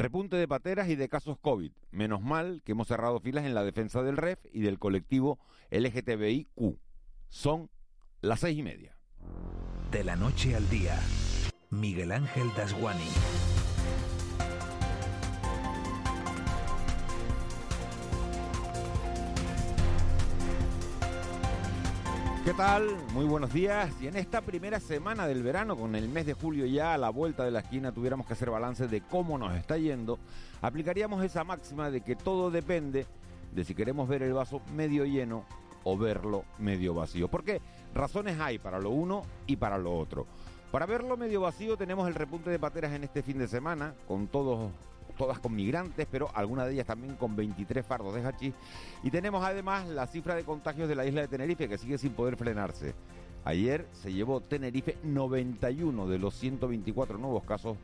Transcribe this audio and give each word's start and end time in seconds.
Repunte 0.00 0.36
de 0.36 0.48
pateras 0.48 0.88
y 0.88 0.96
de 0.96 1.10
casos 1.10 1.36
COVID. 1.38 1.72
Menos 1.90 2.22
mal 2.22 2.62
que 2.64 2.72
hemos 2.72 2.88
cerrado 2.88 3.20
filas 3.20 3.44
en 3.44 3.52
la 3.52 3.64
defensa 3.64 4.02
del 4.02 4.16
REF 4.16 4.38
y 4.50 4.60
del 4.60 4.78
colectivo 4.78 5.38
LGTBIQ. 5.70 6.78
Son 7.28 7.68
las 8.22 8.40
seis 8.40 8.58
y 8.58 8.62
media. 8.62 8.96
De 9.90 10.02
la 10.02 10.16
noche 10.16 10.56
al 10.56 10.66
día, 10.70 10.98
Miguel 11.68 12.12
Ángel 12.12 12.46
Dasguani. 12.56 13.49
¿Qué 22.50 22.56
tal? 22.56 22.96
Muy 23.12 23.26
buenos 23.26 23.52
días. 23.52 23.94
Y 24.02 24.08
en 24.08 24.16
esta 24.16 24.40
primera 24.40 24.80
semana 24.80 25.28
del 25.28 25.44
verano, 25.44 25.76
con 25.76 25.94
el 25.94 26.08
mes 26.08 26.26
de 26.26 26.34
julio 26.34 26.66
ya 26.66 26.94
a 26.94 26.98
la 26.98 27.08
vuelta 27.08 27.44
de 27.44 27.52
la 27.52 27.60
esquina, 27.60 27.92
tuviéramos 27.92 28.26
que 28.26 28.32
hacer 28.32 28.50
balance 28.50 28.88
de 28.88 29.02
cómo 29.02 29.38
nos 29.38 29.54
está 29.54 29.78
yendo, 29.78 30.18
aplicaríamos 30.60 31.22
esa 31.22 31.44
máxima 31.44 31.92
de 31.92 32.00
que 32.00 32.16
todo 32.16 32.50
depende 32.50 33.06
de 33.54 33.64
si 33.64 33.72
queremos 33.72 34.08
ver 34.08 34.24
el 34.24 34.32
vaso 34.32 34.62
medio 34.74 35.04
lleno 35.04 35.44
o 35.84 35.96
verlo 35.96 36.42
medio 36.58 36.92
vacío. 36.92 37.28
Porque 37.28 37.60
razones 37.94 38.40
hay 38.40 38.58
para 38.58 38.80
lo 38.80 38.90
uno 38.90 39.22
y 39.46 39.54
para 39.54 39.78
lo 39.78 39.96
otro. 39.96 40.26
Para 40.72 40.86
verlo 40.86 41.16
medio 41.16 41.42
vacío 41.42 41.76
tenemos 41.76 42.08
el 42.08 42.16
repunte 42.16 42.50
de 42.50 42.58
pateras 42.58 42.90
en 42.94 43.04
este 43.04 43.22
fin 43.22 43.38
de 43.38 43.46
semana, 43.46 43.94
con 44.08 44.26
todos 44.26 44.72
todas 45.20 45.38
con 45.38 45.54
migrantes, 45.54 46.06
pero 46.10 46.30
algunas 46.34 46.66
de 46.66 46.72
ellas 46.72 46.86
también 46.86 47.14
con 47.16 47.36
23 47.36 47.84
fardos 47.84 48.14
de 48.14 48.24
hachís. 48.24 48.54
Y 49.02 49.10
tenemos 49.10 49.44
además 49.44 49.86
la 49.86 50.06
cifra 50.06 50.34
de 50.34 50.44
contagios 50.44 50.88
de 50.88 50.94
la 50.94 51.04
isla 51.04 51.20
de 51.20 51.28
Tenerife 51.28 51.68
que 51.68 51.76
sigue 51.76 51.98
sin 51.98 52.14
poder 52.14 52.38
frenarse. 52.38 52.94
Ayer 53.44 53.86
se 53.92 54.14
llevó 54.14 54.40
Tenerife 54.40 54.96
91 55.02 56.06
de 56.06 56.18
los 56.18 56.34
124 56.36 57.18
nuevos 57.18 57.44
casos 57.44 57.76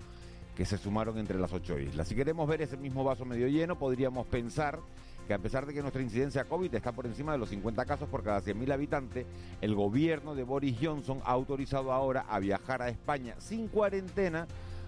que 0.56 0.64
se 0.64 0.78
sumaron 0.78 1.18
entre 1.18 1.38
las 1.38 1.52
ocho 1.52 1.78
islas. 1.78 2.08
Si 2.08 2.14
queremos 2.14 2.48
ver 2.48 2.62
ese 2.62 2.78
mismo 2.78 3.04
vaso 3.04 3.26
medio 3.26 3.48
lleno, 3.48 3.78
podríamos 3.78 4.26
pensar 4.28 4.80
que 5.28 5.34
a 5.34 5.38
pesar 5.38 5.66
de 5.66 5.74
que 5.74 5.82
nuestra 5.82 6.00
incidencia 6.00 6.44
COVID 6.44 6.74
está 6.74 6.92
por 6.92 7.04
encima 7.04 7.32
de 7.32 7.38
los 7.38 7.50
50 7.50 7.84
casos 7.84 8.08
por 8.08 8.22
cada 8.22 8.40
100.000 8.40 8.72
habitantes, 8.72 9.26
el 9.60 9.74
gobierno 9.74 10.34
de 10.34 10.44
Boris 10.44 10.78
Johnson 10.80 11.20
ha 11.24 11.32
autorizado 11.32 11.92
ahora 11.92 12.24
a 12.30 12.38
viajar 12.38 12.80
a 12.80 12.88
España 12.88 13.34
sin 13.38 13.68
cuarentena 13.68 14.46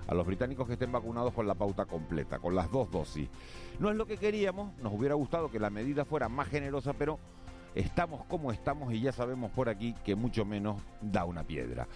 a 0.08 0.14
los 0.14 0.26
británicos 0.26 0.66
que 0.66 0.72
estén 0.72 0.90
vacunados 0.90 1.32
con 1.34 1.46
la 1.46 1.54
pauta 1.54 1.84
completa, 1.84 2.38
con 2.38 2.54
las 2.54 2.70
dos 2.70 2.90
dosis. 2.90 3.28
No 3.78 3.90
es 3.90 3.96
lo 3.96 4.06
que 4.06 4.16
queríamos, 4.16 4.76
nos 4.78 4.92
hubiera 4.92 5.14
gustado 5.14 5.50
que 5.50 5.60
la 5.60 5.70
medida 5.70 6.04
fuera 6.04 6.28
más 6.28 6.48
generosa, 6.48 6.94
pero 6.94 7.18
estamos 7.74 8.24
como 8.24 8.50
estamos 8.50 8.92
y 8.92 9.00
ya 9.00 9.12
sabemos 9.12 9.50
por 9.52 9.68
aquí 9.68 9.94
que 10.04 10.14
mucho 10.14 10.44
menos 10.46 10.80
da 11.02 11.24
una 11.26 11.44
piedra. 11.44 11.86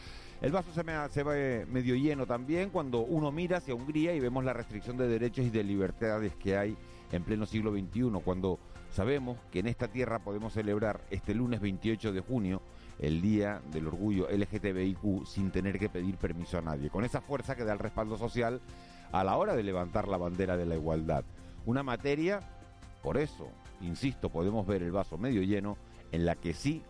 El 0.43 0.53
vaso 0.53 0.73
se, 0.73 0.85
me, 0.85 0.93
se 1.09 1.23
ve 1.23 1.67
medio 1.71 1.95
lleno 1.95 2.27
también 2.27 2.69
cuando 2.69 3.01
uno 3.01 3.33
mira 3.33 3.59
hacia 3.59 3.75
Hungría 3.75 4.15
y 4.15 4.21
vemos 4.21 4.45
la 4.45 4.53
restricción 4.53 4.99
de 4.99 5.09
derechos 5.09 5.47
y 5.47 5.51
de 5.51 5.65
libertades 5.65 6.35
que 6.37 6.57
hay 6.57 6.77
en 7.13 7.25
pleno 7.25 7.47
siglo 7.47 7.73
XXI, 7.73 8.11
cuando 8.25 8.59
sabemos 8.91 9.39
que 9.51 9.61
en 9.61 9.69
esta 9.69 9.89
tierra 9.89 10.19
podemos 10.19 10.53
celebrar 10.53 11.01
este 11.11 11.35
lunes 11.35 11.61
28 11.61 12.13
de 12.13 12.21
junio 12.21 12.63
el 12.99 13.21
Día 13.21 13.61
del 13.73 13.89
Orgullo 13.89 14.29
LGTBIQ 14.31 15.27
sin 15.27 15.51
tener 15.51 15.79
que 15.79 15.89
pedir 15.89 16.17
permiso 16.17 16.59
a 16.59 16.63
nadie, 16.63 16.91
con 16.91 17.05
esa 17.05 17.21
fuerza 17.21 17.57
que 17.57 17.65
da 17.65 17.73
el 17.73 17.79
respaldo 17.79 18.17
social 18.17 18.61
a 19.13 19.25
la 19.25 19.37
hora 19.37 19.55
de 19.55 19.63
levantar 19.63 20.09
la 20.09 20.17
bandera 20.17 20.57
de 20.57 20.67
la 20.67 20.77
igualdad. 20.77 21.25
Una 21.67 21.83
materia, 21.83 22.41
por 23.03 23.19
eso, 23.19 23.49
insisto, 23.81 24.31
podemos 24.31 24.67
ver 24.67 24.83
el 24.83 24.93
vaso 24.93 25.19
medio 25.19 25.43
lleno, 25.43 25.77
en 26.13 26.27
la 26.27 26.35
que 26.35 26.55
sí 26.55 26.83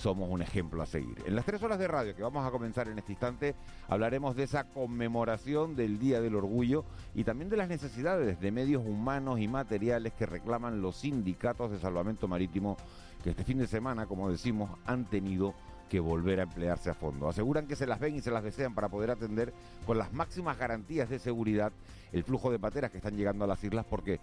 somos 0.00 0.30
un 0.30 0.40
ejemplo 0.40 0.82
a 0.82 0.86
seguir. 0.86 1.22
En 1.26 1.36
las 1.36 1.44
tres 1.44 1.62
horas 1.62 1.78
de 1.78 1.86
radio 1.86 2.16
que 2.16 2.22
vamos 2.22 2.46
a 2.46 2.50
comenzar 2.50 2.88
en 2.88 2.98
este 2.98 3.12
instante, 3.12 3.54
hablaremos 3.86 4.34
de 4.34 4.44
esa 4.44 4.64
conmemoración 4.64 5.76
del 5.76 5.98
Día 5.98 6.22
del 6.22 6.36
Orgullo 6.36 6.84
y 7.14 7.24
también 7.24 7.50
de 7.50 7.58
las 7.58 7.68
necesidades 7.68 8.40
de 8.40 8.50
medios 8.50 8.82
humanos 8.84 9.40
y 9.40 9.48
materiales 9.48 10.14
que 10.14 10.24
reclaman 10.24 10.80
los 10.80 10.96
sindicatos 10.96 11.70
de 11.70 11.78
salvamento 11.78 12.28
marítimo 12.28 12.78
que 13.22 13.30
este 13.30 13.44
fin 13.44 13.58
de 13.58 13.66
semana, 13.66 14.06
como 14.06 14.30
decimos, 14.30 14.70
han 14.86 15.04
tenido 15.04 15.54
que 15.90 16.00
volver 16.00 16.40
a 16.40 16.44
emplearse 16.44 16.88
a 16.88 16.94
fondo. 16.94 17.28
Aseguran 17.28 17.66
que 17.66 17.76
se 17.76 17.86
las 17.86 18.00
ven 18.00 18.16
y 18.16 18.22
se 18.22 18.30
las 18.30 18.42
desean 18.42 18.74
para 18.74 18.88
poder 18.88 19.10
atender 19.10 19.52
con 19.86 19.98
las 19.98 20.14
máximas 20.14 20.56
garantías 20.56 21.10
de 21.10 21.18
seguridad 21.18 21.72
el 22.12 22.24
flujo 22.24 22.50
de 22.50 22.58
pateras 22.58 22.90
que 22.90 22.98
están 22.98 23.16
llegando 23.16 23.44
a 23.44 23.48
las 23.48 23.62
islas 23.62 23.84
porque 23.84 24.18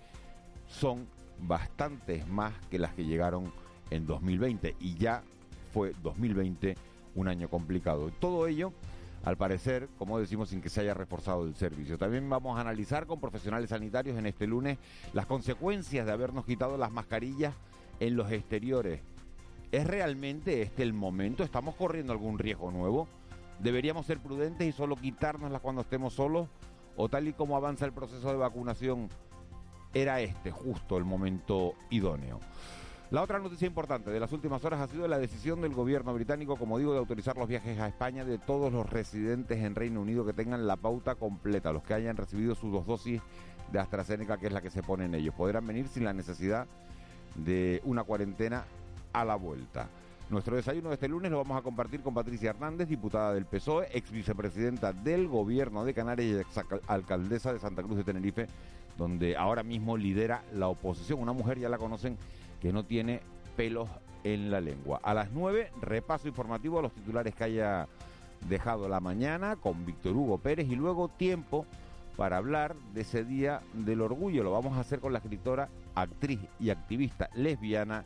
son 0.67 1.07
bastantes 1.39 2.27
más 2.27 2.53
que 2.71 2.79
las 2.79 2.93
que 2.93 3.05
llegaron 3.05 3.51
en 3.91 4.07
2020 4.07 4.75
y 4.79 4.95
ya 4.95 5.21
fue 5.77 5.93
2020 6.01 6.75
un 7.13 7.27
año 7.27 7.49
complicado. 7.49 8.09
Todo 8.19 8.47
ello, 8.47 8.73
al 9.23 9.37
parecer, 9.37 9.89
como 9.99 10.17
decimos, 10.17 10.49
sin 10.49 10.59
que 10.59 10.69
se 10.69 10.81
haya 10.81 10.95
reforzado 10.95 11.45
el 11.45 11.53
servicio. 11.53 11.99
También 11.99 12.27
vamos 12.27 12.57
a 12.57 12.61
analizar 12.61 13.05
con 13.05 13.21
profesionales 13.21 13.69
sanitarios 13.69 14.17
en 14.17 14.25
este 14.25 14.47
lunes 14.47 14.79
las 15.13 15.27
consecuencias 15.27 16.07
de 16.07 16.11
habernos 16.11 16.45
quitado 16.45 16.77
las 16.77 16.91
mascarillas 16.91 17.53
en 17.99 18.15
los 18.15 18.31
exteriores. 18.31 19.01
¿Es 19.71 19.85
realmente 19.85 20.63
este 20.63 20.81
el 20.81 20.93
momento? 20.93 21.43
¿Estamos 21.43 21.75
corriendo 21.75 22.11
algún 22.11 22.39
riesgo 22.39 22.71
nuevo? 22.71 23.07
¿Deberíamos 23.59 24.07
ser 24.07 24.17
prudentes 24.17 24.67
y 24.67 24.71
solo 24.71 24.95
quitárnoslas 24.95 25.61
cuando 25.61 25.81
estemos 25.81 26.13
solos? 26.13 26.47
¿O 26.95 27.07
tal 27.07 27.27
y 27.27 27.33
como 27.33 27.55
avanza 27.55 27.85
el 27.85 27.93
proceso 27.93 28.31
de 28.31 28.37
vacunación, 28.37 29.09
era 29.93 30.21
este 30.21 30.49
justo 30.49 30.97
el 30.97 31.05
momento 31.05 31.75
idóneo? 31.91 32.39
La 33.09 33.21
otra 33.21 33.39
noticia 33.39 33.65
importante 33.65 34.11
de 34.11 34.19
las 34.19 34.33
últimas 34.33 34.65
horas 34.65 34.81
ha 34.81 34.87
sido 34.87 35.07
la 35.07 35.17
decisión 35.17 35.61
del 35.61 35.73
gobierno 35.73 36.13
británico, 36.13 36.57
como 36.57 36.77
digo, 36.77 36.91
de 36.91 36.99
autorizar 36.99 37.37
los 37.37 37.47
viajes 37.47 37.79
a 37.79 37.87
España 37.87 38.25
de 38.25 38.37
todos 38.37 38.73
los 38.73 38.89
residentes 38.89 39.59
en 39.59 39.75
Reino 39.75 40.01
Unido 40.01 40.25
que 40.25 40.33
tengan 40.33 40.67
la 40.67 40.75
pauta 40.75 41.15
completa, 41.15 41.71
los 41.71 41.83
que 41.83 41.93
hayan 41.93 42.17
recibido 42.17 42.53
sus 42.53 42.69
dos 42.69 42.85
dosis 42.85 43.21
de 43.71 43.79
AstraZeneca, 43.79 44.35
que 44.37 44.47
es 44.47 44.51
la 44.51 44.59
que 44.59 44.69
se 44.69 44.83
pone 44.83 45.05
en 45.05 45.15
ellos. 45.15 45.33
Podrán 45.33 45.65
venir 45.65 45.87
sin 45.87 46.03
la 46.03 46.11
necesidad 46.11 46.67
de 47.35 47.81
una 47.85 48.03
cuarentena 48.03 48.65
a 49.13 49.23
la 49.23 49.35
vuelta. 49.35 49.87
Nuestro 50.29 50.57
desayuno 50.57 50.89
de 50.89 50.95
este 50.95 51.07
lunes 51.07 51.31
lo 51.31 51.37
vamos 51.37 51.57
a 51.57 51.61
compartir 51.61 52.01
con 52.01 52.13
Patricia 52.13 52.49
Hernández, 52.49 52.89
diputada 52.89 53.33
del 53.33 53.45
PSOE, 53.45 53.87
ex 53.93 54.11
vicepresidenta 54.11 54.91
del 54.91 55.29
gobierno 55.29 55.85
de 55.85 55.93
Canarias 55.93 56.27
y 56.29 56.39
ex 56.41 56.65
alcaldesa 56.87 57.53
de 57.53 57.59
Santa 57.59 57.83
Cruz 57.83 57.95
de 57.95 58.03
Tenerife, 58.03 58.47
donde 58.97 59.37
ahora 59.37 59.63
mismo 59.63 59.95
lidera 59.95 60.43
la 60.53 60.67
oposición. 60.67 61.21
Una 61.21 61.31
mujer, 61.31 61.57
ya 61.57 61.69
la 61.69 61.77
conocen, 61.77 62.17
que 62.61 62.73
no 62.73 62.85
tiene 62.85 63.21
pelos 63.55 63.89
en 64.23 64.51
la 64.51 64.61
lengua. 64.61 64.99
A 65.03 65.13
las 65.13 65.31
9, 65.31 65.71
repaso 65.81 66.27
informativo 66.27 66.79
a 66.79 66.81
los 66.81 66.93
titulares 66.93 67.35
que 67.35 67.43
haya 67.43 67.87
dejado 68.47 68.87
la 68.87 68.99
mañana 68.99 69.55
con 69.55 69.85
Víctor 69.85 70.15
Hugo 70.15 70.37
Pérez 70.37 70.67
y 70.69 70.75
luego 70.75 71.07
tiempo 71.07 71.65
para 72.15 72.37
hablar 72.37 72.75
de 72.93 73.01
ese 73.01 73.23
Día 73.23 73.61
del 73.73 74.01
Orgullo. 74.01 74.43
Lo 74.43 74.51
vamos 74.51 74.77
a 74.77 74.81
hacer 74.81 74.99
con 74.99 75.13
la 75.13 75.19
escritora, 75.19 75.69
actriz 75.95 76.39
y 76.59 76.69
activista 76.69 77.29
lesbiana 77.35 78.05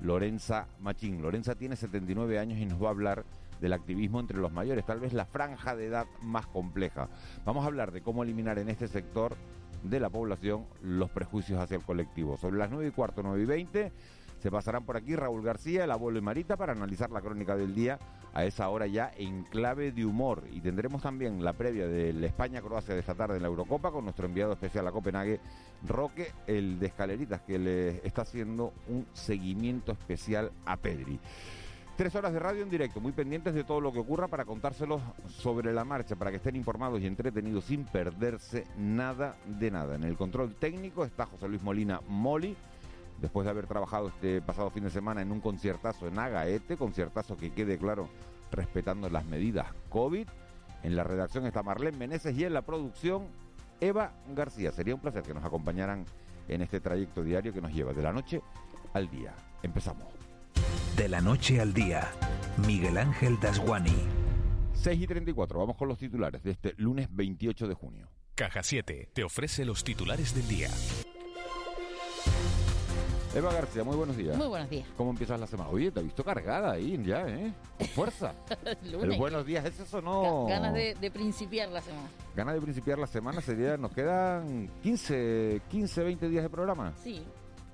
Lorenza 0.00 0.66
Machín. 0.80 1.22
Lorenza 1.22 1.54
tiene 1.54 1.76
79 1.76 2.38
años 2.38 2.58
y 2.58 2.66
nos 2.66 2.82
va 2.82 2.88
a 2.88 2.90
hablar 2.90 3.24
del 3.60 3.72
activismo 3.72 4.18
entre 4.18 4.38
los 4.38 4.52
mayores, 4.52 4.84
tal 4.84 4.98
vez 4.98 5.12
la 5.12 5.24
franja 5.24 5.76
de 5.76 5.86
edad 5.86 6.06
más 6.20 6.48
compleja. 6.48 7.08
Vamos 7.44 7.64
a 7.64 7.68
hablar 7.68 7.92
de 7.92 8.02
cómo 8.02 8.24
eliminar 8.24 8.58
en 8.58 8.68
este 8.68 8.88
sector 8.88 9.36
de 9.82 10.00
la 10.00 10.10
población 10.10 10.66
los 10.82 11.10
prejuicios 11.10 11.60
hacia 11.60 11.76
el 11.76 11.82
colectivo. 11.82 12.36
Sobre 12.36 12.58
las 12.58 12.70
9 12.70 12.88
y 12.88 12.90
cuarto, 12.90 13.22
9 13.22 13.42
y 13.42 13.46
20, 13.46 13.92
se 14.42 14.50
pasarán 14.50 14.84
por 14.84 14.96
aquí 14.96 15.14
Raúl 15.14 15.42
García, 15.42 15.84
el 15.84 15.92
abuelo 15.92 16.18
y 16.18 16.22
Marita 16.22 16.56
para 16.56 16.72
analizar 16.72 17.10
la 17.10 17.20
crónica 17.20 17.56
del 17.56 17.74
día 17.74 18.00
a 18.34 18.44
esa 18.44 18.68
hora 18.68 18.88
ya 18.88 19.12
en 19.16 19.44
clave 19.44 19.92
de 19.92 20.04
humor. 20.04 20.44
Y 20.50 20.60
tendremos 20.60 21.02
también 21.02 21.44
la 21.44 21.52
previa 21.52 21.86
de 21.86 22.12
la 22.12 22.26
España-Croacia 22.26 22.94
de 22.94 23.00
esta 23.00 23.14
tarde 23.14 23.36
en 23.36 23.42
la 23.42 23.48
Eurocopa 23.48 23.92
con 23.92 24.04
nuestro 24.04 24.26
enviado 24.26 24.54
especial 24.54 24.86
a 24.88 24.90
Copenhague, 24.92 25.38
Roque, 25.86 26.32
el 26.48 26.80
de 26.80 26.86
Escaleritas, 26.86 27.42
que 27.42 27.58
le 27.58 28.06
está 28.06 28.22
haciendo 28.22 28.72
un 28.88 29.06
seguimiento 29.12 29.92
especial 29.92 30.50
a 30.64 30.76
Pedri. 30.76 31.20
Tres 31.96 32.14
horas 32.14 32.32
de 32.32 32.38
radio 32.38 32.62
en 32.62 32.70
directo, 32.70 33.00
muy 33.00 33.12
pendientes 33.12 33.52
de 33.52 33.64
todo 33.64 33.80
lo 33.80 33.92
que 33.92 33.98
ocurra 33.98 34.26
para 34.26 34.46
contárselos 34.46 35.02
sobre 35.28 35.74
la 35.74 35.84
marcha, 35.84 36.16
para 36.16 36.30
que 36.30 36.38
estén 36.38 36.56
informados 36.56 37.02
y 37.02 37.06
entretenidos 37.06 37.64
sin 37.64 37.84
perderse 37.84 38.66
nada 38.78 39.36
de 39.44 39.70
nada. 39.70 39.94
En 39.96 40.04
el 40.04 40.16
control 40.16 40.54
técnico 40.54 41.04
está 41.04 41.26
José 41.26 41.48
Luis 41.48 41.62
Molina 41.62 42.00
Moli, 42.08 42.56
después 43.20 43.44
de 43.44 43.50
haber 43.50 43.66
trabajado 43.66 44.08
este 44.08 44.40
pasado 44.40 44.70
fin 44.70 44.84
de 44.84 44.90
semana 44.90 45.20
en 45.20 45.30
un 45.32 45.40
conciertazo 45.40 46.08
en 46.08 46.18
Agaete, 46.18 46.78
conciertazo 46.78 47.36
que 47.36 47.52
quede 47.52 47.76
claro 47.76 48.08
respetando 48.50 49.10
las 49.10 49.26
medidas 49.26 49.66
COVID. 49.90 50.26
En 50.82 50.96
la 50.96 51.04
redacción 51.04 51.44
está 51.44 51.62
Marlene 51.62 51.98
Meneses 51.98 52.36
y 52.36 52.44
en 52.44 52.54
la 52.54 52.62
producción 52.62 53.26
Eva 53.80 54.12
García. 54.34 54.72
Sería 54.72 54.94
un 54.94 55.00
placer 55.02 55.22
que 55.22 55.34
nos 55.34 55.44
acompañaran 55.44 56.06
en 56.48 56.62
este 56.62 56.80
trayecto 56.80 57.22
diario 57.22 57.52
que 57.52 57.60
nos 57.60 57.72
lleva 57.72 57.92
de 57.92 58.02
la 58.02 58.12
noche 58.12 58.40
al 58.94 59.10
día. 59.10 59.34
Empezamos. 59.62 60.21
De 60.96 61.08
la 61.08 61.20
noche 61.22 61.58
al 61.60 61.72
día, 61.72 62.10
Miguel 62.66 62.98
Ángel 62.98 63.40
Dasguani. 63.40 63.96
6 64.74 65.00
y 65.00 65.06
34, 65.06 65.58
vamos 65.58 65.76
con 65.76 65.88
los 65.88 65.96
titulares 65.98 66.42
de 66.42 66.50
este 66.50 66.74
lunes 66.76 67.08
28 67.10 67.66
de 67.66 67.74
junio. 67.74 68.08
Caja 68.34 68.62
7 68.62 69.08
te 69.14 69.24
ofrece 69.24 69.64
los 69.64 69.84
titulares 69.84 70.34
del 70.34 70.46
día. 70.48 70.68
Eva 73.34 73.50
García, 73.54 73.82
muy 73.82 73.96
buenos 73.96 74.18
días. 74.18 74.36
Muy 74.36 74.46
buenos 74.46 74.68
días. 74.68 74.86
¿Cómo 74.94 75.10
empiezas 75.10 75.40
la 75.40 75.46
semana? 75.46 75.70
Oye, 75.70 75.90
te 75.90 76.00
he 76.00 76.02
visto 76.02 76.22
cargada 76.22 76.72
ahí 76.72 77.02
ya, 77.02 77.26
¿eh? 77.26 77.54
Con 77.78 77.86
fuerza. 77.88 78.34
El 78.82 79.16
buenos 79.16 79.46
días, 79.46 79.64
ese 79.64 79.86
sonó... 79.86 80.44
Ganas 80.46 80.74
de, 80.74 80.94
de 80.94 81.10
principiar 81.10 81.70
la 81.70 81.80
semana. 81.80 82.08
Ganas 82.36 82.54
de 82.54 82.60
principiar 82.60 82.98
la 82.98 83.06
semana 83.06 83.40
sería, 83.40 83.78
nos 83.78 83.92
quedan 83.92 84.68
15, 84.82 85.62
15, 85.70 86.02
20 86.02 86.28
días 86.28 86.42
de 86.42 86.50
programa. 86.50 86.92
Sí. 87.02 87.22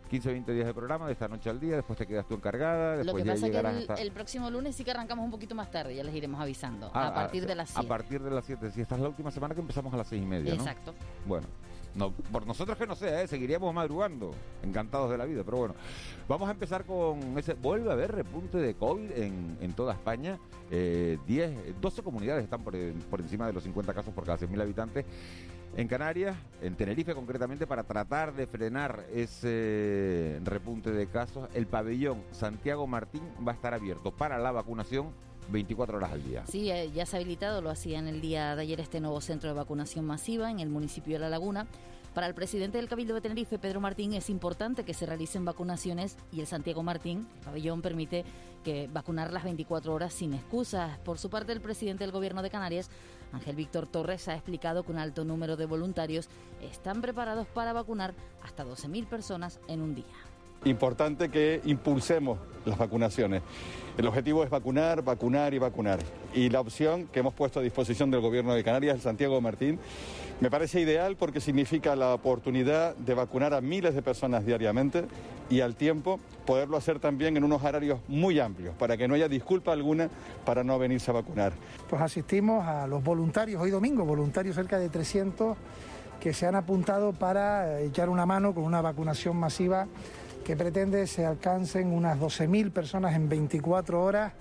15, 0.08 0.32
20 0.32 0.52
días 0.52 0.66
de 0.66 0.74
programa, 0.74 1.06
de 1.06 1.12
esta 1.12 1.28
noche 1.28 1.50
al 1.50 1.60
día, 1.60 1.76
después 1.76 1.98
te 1.98 2.06
quedas 2.06 2.26
tú 2.26 2.34
encargada, 2.34 2.96
Lo 2.96 3.04
después 3.04 3.22
que 3.22 3.26
ya 3.28 3.34
pasa 3.34 3.46
es 3.46 3.52
que 3.52 3.58
el, 3.58 3.66
hasta... 3.66 3.94
el 3.94 4.12
próximo 4.12 4.50
lunes 4.50 4.74
sí 4.74 4.84
que 4.84 4.90
arrancamos 4.90 5.24
un 5.24 5.30
poquito 5.30 5.54
más 5.54 5.70
tarde, 5.70 5.94
ya 5.94 6.04
les 6.04 6.14
iremos 6.14 6.40
avisando. 6.40 6.90
Ah, 6.94 7.08
a 7.08 7.14
partir 7.14 7.44
ah, 7.44 7.46
de 7.46 7.54
las 7.54 7.70
A 7.70 7.74
7. 7.74 7.88
partir 7.88 8.22
de 8.22 8.30
las 8.30 8.44
7. 8.44 8.70
Si 8.70 8.80
esta 8.80 8.94
es 8.94 9.00
la 9.00 9.08
última 9.08 9.30
semana 9.30 9.54
que 9.54 9.60
empezamos 9.60 9.92
a 9.92 9.98
las 9.98 10.08
6 10.08 10.22
y 10.22 10.26
media, 10.26 10.54
¿no? 10.54 10.60
Exacto. 10.60 10.94
Bueno, 11.26 11.46
no, 11.94 12.12
por 12.12 12.46
nosotros 12.46 12.78
que 12.78 12.86
no 12.86 12.94
sea, 12.94 13.22
¿eh? 13.22 13.26
seguiríamos 13.26 13.74
madrugando, 13.74 14.32
encantados 14.62 15.10
de 15.10 15.18
la 15.18 15.24
vida, 15.24 15.42
pero 15.44 15.58
bueno. 15.58 15.74
Vamos 16.28 16.48
a 16.48 16.52
empezar 16.52 16.84
con 16.84 17.36
ese, 17.38 17.54
vuelve 17.54 17.90
a 17.90 17.94
haber 17.94 18.12
repunte 18.12 18.58
de 18.58 18.74
COVID 18.74 19.10
en, 19.12 19.58
en 19.60 19.72
toda 19.72 19.94
España. 19.94 20.38
Eh, 20.70 21.18
10, 21.26 21.80
12 21.80 22.02
comunidades 22.02 22.44
están 22.44 22.62
por, 22.62 22.74
por 23.10 23.20
encima 23.20 23.46
de 23.46 23.52
los 23.52 23.62
50 23.62 23.94
casos 23.94 24.14
por 24.14 24.24
cada 24.24 24.38
100.000 24.38 24.62
habitantes. 24.62 25.04
En 25.76 25.86
Canarias, 25.86 26.36
en 26.60 26.74
Tenerife 26.74 27.14
concretamente, 27.14 27.66
para 27.66 27.84
tratar 27.84 28.34
de 28.34 28.46
frenar 28.46 29.06
ese 29.12 30.40
repunte 30.44 30.90
de 30.90 31.06
casos, 31.06 31.48
el 31.54 31.66
pabellón 31.66 32.22
Santiago 32.32 32.86
Martín 32.86 33.22
va 33.46 33.52
a 33.52 33.54
estar 33.54 33.74
abierto 33.74 34.10
para 34.10 34.38
la 34.38 34.50
vacunación 34.50 35.12
24 35.50 35.96
horas 35.96 36.12
al 36.12 36.24
día. 36.24 36.44
Sí, 36.46 36.70
eh, 36.70 36.90
ya 36.92 37.06
se 37.06 37.16
ha 37.16 37.20
habilitado, 37.20 37.62
lo 37.62 37.70
hacía 37.70 37.98
en 37.98 38.08
el 38.08 38.20
día 38.20 38.54
de 38.56 38.62
ayer 38.62 38.80
este 38.80 39.00
nuevo 39.00 39.20
centro 39.20 39.48
de 39.48 39.54
vacunación 39.54 40.04
masiva 40.04 40.50
en 40.50 40.60
el 40.60 40.68
municipio 40.68 41.14
de 41.14 41.20
La 41.20 41.28
Laguna. 41.28 41.66
Para 42.14 42.26
el 42.26 42.34
presidente 42.34 42.78
del 42.78 42.88
Cabildo 42.88 43.14
de 43.14 43.20
Tenerife, 43.20 43.58
Pedro 43.58 43.80
Martín, 43.80 44.12
es 44.14 44.28
importante 44.30 44.82
que 44.82 44.94
se 44.94 45.06
realicen 45.06 45.44
vacunaciones 45.44 46.16
y 46.32 46.40
el 46.40 46.46
Santiago 46.46 46.82
Martín, 46.82 47.28
el 47.38 47.44
pabellón, 47.44 47.82
permite 47.82 48.24
que 48.64 48.88
vacunar 48.92 49.32
las 49.32 49.44
24 49.44 49.92
horas 49.94 50.14
sin 50.14 50.34
excusas. 50.34 50.98
Por 51.00 51.18
su 51.18 51.30
parte, 51.30 51.52
el 51.52 51.60
presidente 51.60 52.04
del 52.04 52.12
Gobierno 52.12 52.42
de 52.42 52.50
Canarias, 52.50 52.90
Ángel 53.32 53.56
Víctor 53.56 53.86
Torres, 53.86 54.28
ha 54.28 54.34
explicado 54.34 54.84
que 54.84 54.92
un 54.92 54.98
alto 54.98 55.24
número 55.24 55.56
de 55.56 55.66
voluntarios 55.66 56.28
están 56.62 57.00
preparados 57.00 57.46
para 57.48 57.72
vacunar 57.72 58.14
hasta 58.42 58.64
12.000 58.64 59.06
personas 59.06 59.60
en 59.68 59.82
un 59.82 59.94
día. 59.94 60.04
Importante 60.64 61.30
que 61.30 61.60
impulsemos 61.64 62.38
las 62.64 62.78
vacunaciones. 62.78 63.42
El 63.96 64.06
objetivo 64.06 64.44
es 64.44 64.50
vacunar, 64.50 65.02
vacunar 65.02 65.54
y 65.54 65.58
vacunar. 65.58 65.98
Y 66.34 66.50
la 66.50 66.60
opción 66.60 67.08
que 67.08 67.20
hemos 67.20 67.34
puesto 67.34 67.58
a 67.58 67.62
disposición 67.62 68.10
del 68.10 68.20
Gobierno 68.20 68.54
de 68.54 68.62
Canarias, 68.62 68.96
el 68.96 69.00
Santiago 69.00 69.40
Martín, 69.40 69.78
me 70.40 70.50
parece 70.50 70.80
ideal 70.80 71.16
porque 71.16 71.40
significa 71.40 71.96
la 71.96 72.14
oportunidad 72.14 72.94
de 72.94 73.14
vacunar 73.14 73.54
a 73.54 73.60
miles 73.60 73.94
de 73.94 74.02
personas 74.02 74.46
diariamente 74.46 75.04
y 75.50 75.62
al 75.62 75.74
tiempo 75.74 76.20
poderlo 76.46 76.76
hacer 76.76 77.00
también 77.00 77.36
en 77.36 77.42
unos 77.42 77.62
horarios 77.64 77.98
muy 78.06 78.38
amplios, 78.38 78.74
para 78.76 78.96
que 78.96 79.08
no 79.08 79.14
haya 79.14 79.28
disculpa 79.28 79.72
alguna 79.72 80.08
para 80.44 80.62
no 80.62 80.78
venirse 80.78 81.10
a 81.10 81.14
vacunar. 81.14 81.52
Pues 81.88 82.00
asistimos 82.00 82.64
a 82.66 82.86
los 82.86 83.02
voluntarios 83.02 83.60
hoy 83.60 83.70
domingo, 83.70 84.04
voluntarios 84.04 84.54
cerca 84.54 84.78
de 84.78 84.88
300 84.88 85.56
que 86.20 86.32
se 86.32 86.46
han 86.46 86.54
apuntado 86.54 87.12
para 87.12 87.80
echar 87.80 88.08
una 88.08 88.26
mano 88.26 88.54
con 88.54 88.64
una 88.64 88.80
vacunación 88.80 89.36
masiva 89.36 89.86
que 90.48 90.56
pretende 90.56 91.06
se 91.06 91.26
alcancen 91.26 91.92
unas 91.92 92.18
12.000 92.18 92.72
personas 92.72 93.14
en 93.14 93.28
24 93.28 94.02
horas 94.02 94.32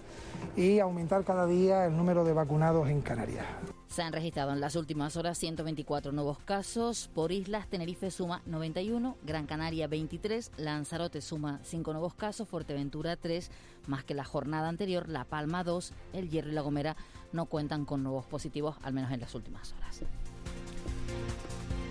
y 0.56 0.80
aumentar 0.80 1.26
cada 1.26 1.46
día 1.46 1.86
el 1.86 1.98
número 1.98 2.24
de 2.24 2.32
vacunados 2.32 2.88
en 2.88 3.02
Canarias. 3.02 3.46
Se 3.90 4.04
han 4.04 4.14
registrado 4.14 4.54
en 4.54 4.62
las 4.62 4.78
últimas 4.78 5.18
horas 5.18 5.38
124 5.38 6.14
nuevos 6.14 6.40
casos. 6.40 7.10
Por 7.14 7.34
islas, 7.34 7.68
Tenerife 7.68 8.10
suma 8.10 8.42
91, 8.46 9.18
Gran 9.26 9.48
Canaria 9.48 9.88
23, 9.88 10.54
Lanzarote 10.56 11.20
suma 11.20 11.60
5 11.64 11.92
nuevos 11.92 12.14
casos, 12.14 12.48
Fuerteventura 12.48 13.18
3, 13.18 13.52
más 13.88 14.06
que 14.06 14.14
la 14.14 14.24
jornada 14.24 14.70
anterior, 14.70 15.10
La 15.10 15.26
Palma 15.26 15.66
2, 15.66 15.92
El 16.14 16.30
Hierro 16.30 16.52
y 16.52 16.54
La 16.54 16.62
Gomera 16.62 16.96
no 17.34 17.48
cuentan 17.48 17.84
con 17.84 18.02
nuevos 18.02 18.26
positivos, 18.26 18.78
al 18.82 18.94
menos 18.94 19.12
en 19.12 19.20
las 19.20 19.36
últimas 19.36 19.74
horas. 19.74 20.04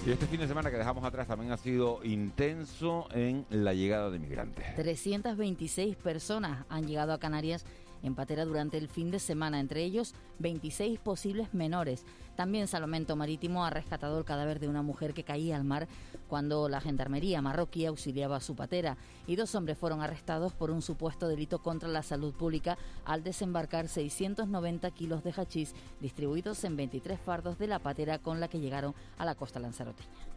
Y 0.06 0.12
este 0.12 0.28
fin 0.28 0.38
de 0.38 0.46
semana 0.46 0.70
que 0.70 0.76
dejamos 0.76 1.02
atrás 1.02 1.26
también 1.26 1.50
ha 1.50 1.56
sido 1.56 1.98
intenso 2.04 3.08
en 3.10 3.44
la 3.50 3.74
llegada 3.74 4.08
de 4.08 4.20
migrantes. 4.20 4.64
326 4.76 5.96
personas 5.96 6.64
han 6.68 6.86
llegado 6.86 7.12
a 7.12 7.18
Canarias 7.18 7.66
en 8.06 8.14
patera 8.14 8.44
durante 8.44 8.78
el 8.78 8.88
fin 8.88 9.10
de 9.10 9.18
semana, 9.18 9.60
entre 9.60 9.82
ellos 9.82 10.14
26 10.38 10.98
posibles 11.00 11.52
menores. 11.52 12.04
También 12.36 12.68
Salvamento 12.68 13.16
Marítimo 13.16 13.64
ha 13.64 13.70
rescatado 13.70 14.18
el 14.18 14.24
cadáver 14.24 14.60
de 14.60 14.68
una 14.68 14.82
mujer 14.82 15.14
que 15.14 15.24
caía 15.24 15.56
al 15.56 15.64
mar 15.64 15.88
cuando 16.28 16.68
la 16.68 16.80
gendarmería 16.80 17.42
marroquí 17.42 17.86
auxiliaba 17.86 18.36
a 18.36 18.40
su 18.40 18.54
patera 18.54 18.96
y 19.26 19.36
dos 19.36 19.54
hombres 19.54 19.78
fueron 19.78 20.02
arrestados 20.02 20.52
por 20.52 20.70
un 20.70 20.82
supuesto 20.82 21.28
delito 21.28 21.62
contra 21.62 21.88
la 21.88 22.02
salud 22.02 22.34
pública 22.34 22.78
al 23.04 23.24
desembarcar 23.24 23.88
690 23.88 24.90
kilos 24.90 25.24
de 25.24 25.32
hachís 25.36 25.74
distribuidos 26.00 26.62
en 26.64 26.76
23 26.76 27.18
fardos 27.18 27.58
de 27.58 27.66
la 27.66 27.78
patera 27.78 28.18
con 28.18 28.40
la 28.40 28.48
que 28.48 28.60
llegaron 28.60 28.94
a 29.18 29.24
la 29.24 29.34
costa 29.34 29.58
lanzaroteña. 29.58 30.35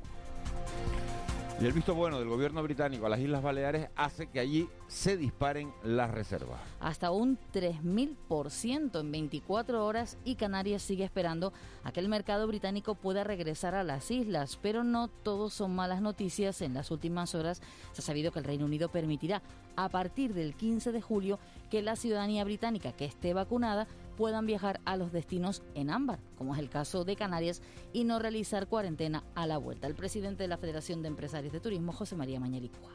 Y 1.61 1.65
el 1.65 1.73
visto 1.73 1.93
bueno 1.93 2.19
del 2.19 2.29
gobierno 2.29 2.63
británico 2.63 3.05
a 3.05 3.09
las 3.09 3.19
Islas 3.19 3.43
Baleares 3.43 3.89
hace 3.97 4.27
que 4.27 4.39
allí 4.39 4.69
se 4.87 5.17
disparen 5.17 5.73
las 5.83 6.09
reservas. 6.09 6.61
Hasta 6.79 7.11
un 7.11 7.37
3.000% 7.51 8.97
en 8.97 9.11
24 9.11 9.85
horas 9.85 10.17
y 10.23 10.35
Canarias 10.35 10.81
sigue 10.81 11.03
esperando 11.03 11.51
a 11.83 11.91
que 11.91 11.99
el 11.99 12.07
mercado 12.07 12.47
británico 12.47 12.95
pueda 12.95 13.25
regresar 13.25 13.75
a 13.75 13.83
las 13.83 14.09
islas. 14.09 14.57
Pero 14.61 14.85
no 14.85 15.09
todos 15.09 15.53
son 15.53 15.75
malas 15.75 16.01
noticias. 16.01 16.61
En 16.61 16.73
las 16.73 16.91
últimas 16.91 17.35
horas 17.35 17.61
se 17.91 18.01
ha 18.01 18.05
sabido 18.05 18.31
que 18.31 18.39
el 18.39 18.45
Reino 18.45 18.63
Unido 18.63 18.87
permitirá 18.87 19.41
a 19.75 19.89
partir 19.89 20.33
del 20.33 20.55
15 20.55 20.93
de 20.93 21.01
julio 21.01 21.39
que 21.69 21.81
la 21.81 21.97
ciudadanía 21.97 22.45
británica 22.45 22.93
que 22.93 23.03
esté 23.03 23.33
vacunada 23.33 23.85
puedan 24.19 24.45
viajar 24.45 24.81
a 24.83 24.97
los 24.97 25.13
destinos 25.13 25.63
en 25.75 25.89
ámbar, 25.89 26.19
como 26.35 26.53
es 26.53 26.59
el 26.59 26.69
caso 26.69 27.05
de 27.05 27.15
Canarias, 27.15 27.61
y 27.93 28.03
no 28.03 28.19
realizar 28.19 28.67
cuarentena 28.67 29.23
a 29.33 29.47
la 29.47 29.57
vuelta. 29.57 29.87
El 29.87 29.95
presidente 29.95 30.43
de 30.43 30.49
la 30.49 30.57
Federación 30.57 31.01
de 31.01 31.07
Empresarios 31.07 31.53
de 31.53 31.61
Turismo, 31.61 31.93
José 31.93 32.17
María 32.17 32.37
Mañalicua. 32.37 32.89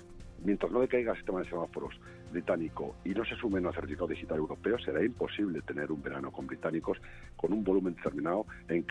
Mientras 0.44 0.70
no 0.70 0.80
decaiga 0.80 1.12
el 1.12 1.16
sistema 1.16 1.40
de 1.40 1.48
semáforos 1.48 1.94
británico 2.30 2.96
y 3.06 3.14
no 3.14 3.24
se 3.24 3.36
sume 3.36 3.58
un 3.58 3.72
certificado 3.72 4.08
digital 4.08 4.36
europeo, 4.36 4.78
será 4.80 5.02
imposible 5.02 5.62
tener 5.62 5.90
un 5.90 6.02
verano 6.02 6.30
con 6.30 6.46
británicos 6.46 6.98
con 7.36 7.54
un 7.54 7.64
volumen 7.64 7.94
determinado 7.94 8.44
en 8.68 8.82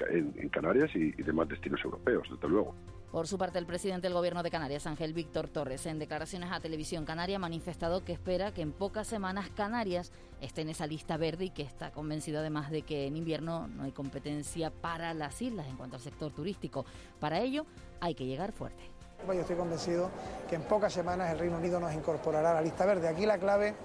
Canarias 0.49 0.89
y, 0.95 1.13
y 1.15 1.21
demás 1.21 1.47
destinos 1.49 1.81
europeos, 1.83 2.27
desde 2.31 2.49
luego. 2.49 2.73
Por 3.13 3.27
su 3.27 3.37
parte, 3.37 3.59
el 3.59 3.67
presidente 3.67 4.07
del 4.07 4.15
Gobierno 4.15 4.41
de 4.41 4.49
Canarias, 4.49 4.87
Ángel 4.87 5.13
Víctor 5.13 5.47
Torres, 5.47 5.85
en 5.85 5.99
declaraciones 5.99 6.51
a 6.51 6.59
Televisión 6.59 7.05
Canaria, 7.05 7.35
ha 7.35 7.39
manifestado 7.39 8.03
que 8.03 8.11
espera 8.11 8.51
que 8.55 8.63
en 8.63 8.71
pocas 8.71 9.05
semanas 9.05 9.51
Canarias 9.51 10.11
esté 10.41 10.61
en 10.61 10.69
esa 10.69 10.87
lista 10.87 11.15
verde 11.15 11.45
y 11.45 11.49
que 11.51 11.61
está 11.61 11.91
convencido 11.91 12.39
además 12.39 12.71
de 12.71 12.81
que 12.81 13.05
en 13.05 13.15
invierno 13.15 13.67
no 13.67 13.83
hay 13.83 13.91
competencia 13.91 14.71
para 14.71 15.13
las 15.13 15.39
islas 15.43 15.67
en 15.67 15.77
cuanto 15.77 15.97
al 15.97 16.01
sector 16.01 16.31
turístico. 16.31 16.87
Para 17.19 17.39
ello, 17.39 17.67
hay 18.01 18.15
que 18.15 18.25
llegar 18.25 18.51
fuerte. 18.51 18.81
Yo 19.27 19.33
estoy 19.33 19.57
convencido 19.57 20.09
que 20.49 20.55
en 20.55 20.63
pocas 20.63 20.91
semanas 20.91 21.31
el 21.31 21.37
Reino 21.37 21.57
Unido 21.57 21.79
nos 21.79 21.93
incorporará 21.93 22.49
a 22.49 22.53
la 22.55 22.61
lista 22.63 22.83
verde. 22.83 23.07
Aquí 23.07 23.27
la 23.27 23.37
clave 23.37 23.75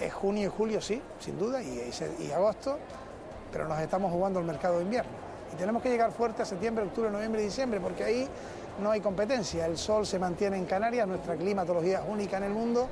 es 0.00 0.12
junio 0.12 0.48
y 0.48 0.50
julio, 0.50 0.80
sí, 0.80 1.00
sin 1.20 1.38
duda, 1.38 1.62
y, 1.62 2.32
agosto, 2.32 2.80
pero 3.52 3.68
nos 3.68 3.78
estamos 3.78 4.10
jugando 4.10 4.40
el 4.40 4.46
mercado 4.46 4.78
de 4.78 4.82
invierno. 4.82 5.12
Y 5.52 5.56
tenemos 5.56 5.80
que 5.80 5.90
llegar 5.90 6.10
fuerte 6.10 6.42
a 6.42 6.44
septiembre, 6.44 6.84
octubre, 6.84 7.08
noviembre 7.12 7.40
y 7.42 7.44
diciembre, 7.44 7.78
porque 7.78 8.02
ahí 8.02 8.28
no 8.80 8.90
hay 8.90 9.00
competencia. 9.00 9.66
El 9.66 9.76
sol 9.76 10.06
se 10.06 10.18
mantiene 10.18 10.56
en 10.56 10.66
Canarias, 10.66 11.06
nuestra 11.06 11.36
climatología 11.36 12.00
es 12.00 12.04
única 12.08 12.38
en 12.38 12.44
el 12.44 12.52
mundo. 12.52 12.90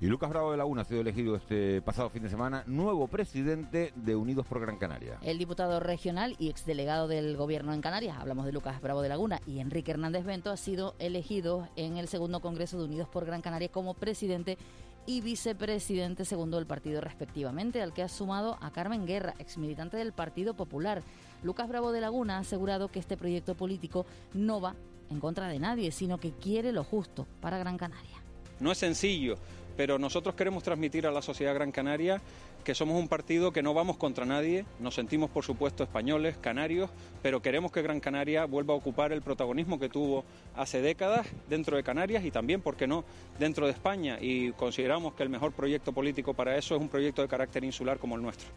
Y 0.00 0.06
Lucas 0.06 0.30
Bravo 0.30 0.50
de 0.50 0.56
Laguna 0.56 0.80
ha 0.80 0.84
sido 0.86 1.02
elegido 1.02 1.36
este 1.36 1.82
pasado 1.82 2.08
fin 2.08 2.22
de 2.22 2.30
semana 2.30 2.64
nuevo 2.66 3.06
presidente 3.06 3.92
de 3.94 4.16
Unidos 4.16 4.46
por 4.46 4.58
Gran 4.58 4.78
Canaria. 4.78 5.18
El 5.20 5.36
diputado 5.36 5.78
regional 5.78 6.36
y 6.38 6.48
exdelegado 6.48 7.06
del 7.06 7.36
gobierno 7.36 7.74
en 7.74 7.82
Canarias, 7.82 8.16
hablamos 8.18 8.46
de 8.46 8.52
Lucas 8.52 8.80
Bravo 8.80 9.02
de 9.02 9.10
Laguna, 9.10 9.40
y 9.46 9.60
Enrique 9.60 9.90
Hernández 9.90 10.24
Bento 10.24 10.50
ha 10.50 10.56
sido 10.56 10.94
elegido 10.98 11.68
en 11.76 11.98
el 11.98 12.08
segundo 12.08 12.40
Congreso 12.40 12.78
de 12.78 12.84
Unidos 12.84 13.08
por 13.08 13.26
Gran 13.26 13.42
Canaria 13.42 13.68
como 13.68 13.92
presidente 13.92 14.56
y 15.04 15.20
vicepresidente 15.20 16.24
segundo 16.24 16.56
del 16.56 16.66
partido 16.66 17.02
respectivamente, 17.02 17.82
al 17.82 17.92
que 17.92 18.02
ha 18.02 18.08
sumado 18.08 18.56
a 18.62 18.70
Carmen 18.70 19.06
Guerra, 19.06 19.34
exmilitante 19.38 19.98
del 19.98 20.14
Partido 20.14 20.54
Popular. 20.54 21.02
Lucas 21.42 21.68
Bravo 21.68 21.92
de 21.92 22.00
Laguna 22.00 22.36
ha 22.36 22.40
asegurado 22.40 22.88
que 22.88 22.98
este 22.98 23.16
proyecto 23.16 23.54
político 23.54 24.06
no 24.34 24.60
va 24.60 24.74
en 25.10 25.20
contra 25.20 25.48
de 25.48 25.58
nadie, 25.58 25.90
sino 25.90 26.18
que 26.18 26.32
quiere 26.32 26.72
lo 26.72 26.84
justo 26.84 27.26
para 27.40 27.58
Gran 27.58 27.78
Canaria. 27.78 28.18
No 28.60 28.70
es 28.70 28.78
sencillo, 28.78 29.36
pero 29.76 29.98
nosotros 29.98 30.34
queremos 30.34 30.62
transmitir 30.62 31.06
a 31.06 31.10
la 31.10 31.22
sociedad 31.22 31.54
gran 31.54 31.72
canaria 31.72 32.20
que 32.64 32.74
somos 32.74 33.00
un 33.00 33.08
partido 33.08 33.52
que 33.52 33.62
no 33.62 33.72
vamos 33.72 33.96
contra 33.96 34.26
nadie, 34.26 34.66
nos 34.78 34.94
sentimos 34.94 35.30
por 35.30 35.44
supuesto 35.44 35.82
españoles, 35.82 36.36
canarios, 36.36 36.90
pero 37.22 37.40
queremos 37.40 37.72
que 37.72 37.80
Gran 37.80 38.00
Canaria 38.00 38.44
vuelva 38.44 38.74
a 38.74 38.76
ocupar 38.76 39.12
el 39.12 39.22
protagonismo 39.22 39.80
que 39.80 39.88
tuvo 39.88 40.24
hace 40.54 40.82
décadas 40.82 41.26
dentro 41.48 41.78
de 41.78 41.82
Canarias 41.82 42.22
y 42.22 42.30
también, 42.30 42.60
¿por 42.60 42.76
qué 42.76 42.86
no?, 42.86 43.04
dentro 43.38 43.64
de 43.64 43.72
España 43.72 44.18
y 44.20 44.52
consideramos 44.52 45.14
que 45.14 45.22
el 45.22 45.30
mejor 45.30 45.52
proyecto 45.52 45.92
político 45.92 46.34
para 46.34 46.58
eso 46.58 46.76
es 46.76 46.80
un 46.82 46.90
proyecto 46.90 47.22
de 47.22 47.28
carácter 47.28 47.64
insular 47.64 47.98
como 47.98 48.16
el 48.16 48.22
nuestro. 48.22 48.48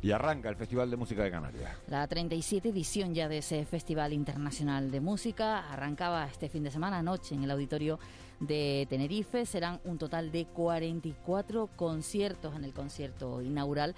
Y 0.00 0.12
arranca 0.12 0.48
el 0.48 0.56
Festival 0.56 0.90
de 0.90 0.96
Música 0.96 1.24
de 1.24 1.30
Canarias. 1.30 1.70
La 1.88 2.06
37 2.06 2.68
edición 2.68 3.14
ya 3.14 3.28
de 3.28 3.38
ese 3.38 3.64
Festival 3.64 4.12
Internacional 4.12 4.90
de 4.90 5.00
Música 5.00 5.70
arrancaba 5.70 6.26
este 6.26 6.48
fin 6.48 6.62
de 6.62 6.70
semana, 6.70 6.98
anoche, 6.98 7.34
en 7.34 7.42
el 7.42 7.50
auditorio 7.50 7.98
de 8.38 8.86
Tenerife. 8.88 9.44
Serán 9.44 9.80
un 9.84 9.98
total 9.98 10.30
de 10.30 10.46
44 10.46 11.70
conciertos 11.74 12.54
en 12.54 12.64
el 12.64 12.72
concierto 12.72 13.42
inaugural. 13.42 13.94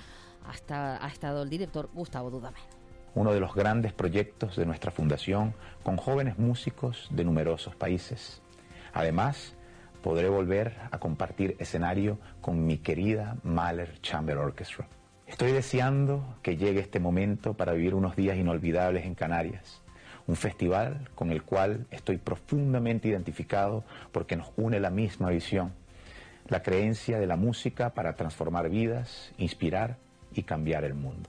Hasta 0.46 1.04
ha 1.04 1.08
estado 1.08 1.42
el 1.42 1.50
director 1.50 1.90
Gustavo 1.92 2.30
Dudamel. 2.30 2.62
Uno 3.14 3.32
de 3.32 3.40
los 3.40 3.54
grandes 3.54 3.92
proyectos 3.92 4.56
de 4.56 4.64
nuestra 4.64 4.90
fundación 4.90 5.54
con 5.82 5.96
jóvenes 5.96 6.38
músicos 6.38 7.08
de 7.10 7.24
numerosos 7.24 7.74
países. 7.74 8.40
Además, 8.94 9.54
podré 10.02 10.28
volver 10.28 10.76
a 10.90 10.98
compartir 10.98 11.56
escenario 11.58 12.18
con 12.40 12.66
mi 12.66 12.78
querida 12.78 13.36
Mahler 13.42 14.00
Chamber 14.00 14.38
Orchestra. 14.38 14.88
Estoy 15.30 15.52
deseando 15.52 16.24
que 16.42 16.56
llegue 16.56 16.80
este 16.80 16.98
momento 16.98 17.54
para 17.54 17.72
vivir 17.72 17.94
unos 17.94 18.16
días 18.16 18.36
inolvidables 18.36 19.06
en 19.06 19.14
Canarias, 19.14 19.80
un 20.26 20.34
festival 20.34 21.08
con 21.14 21.30
el 21.30 21.44
cual 21.44 21.86
estoy 21.92 22.18
profundamente 22.18 23.06
identificado 23.06 23.84
porque 24.10 24.34
nos 24.34 24.50
une 24.56 24.80
la 24.80 24.90
misma 24.90 25.30
visión, 25.30 25.72
la 26.48 26.64
creencia 26.64 27.20
de 27.20 27.28
la 27.28 27.36
música 27.36 27.90
para 27.90 28.16
transformar 28.16 28.68
vidas, 28.70 29.30
inspirar 29.38 29.98
y 30.34 30.42
cambiar 30.42 30.82
el 30.82 30.94
mundo. 30.94 31.28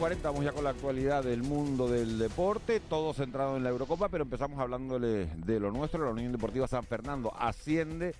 6.40, 0.00 0.22
vamos 0.22 0.44
ya 0.44 0.52
con 0.52 0.64
la 0.64 0.70
actualidad 0.70 1.22
del 1.22 1.42
mundo 1.42 1.86
del 1.86 2.18
deporte, 2.18 2.80
todo 2.80 3.12
centrado 3.12 3.58
en 3.58 3.62
la 3.62 3.68
Eurocopa, 3.68 4.08
pero 4.08 4.24
empezamos 4.24 4.58
hablándole 4.58 5.26
de 5.26 5.60
lo 5.60 5.70
nuestro. 5.70 6.02
La 6.06 6.10
Unión 6.10 6.32
Deportiva 6.32 6.66
San 6.66 6.84
Fernando 6.84 7.34
asciende 7.38 8.14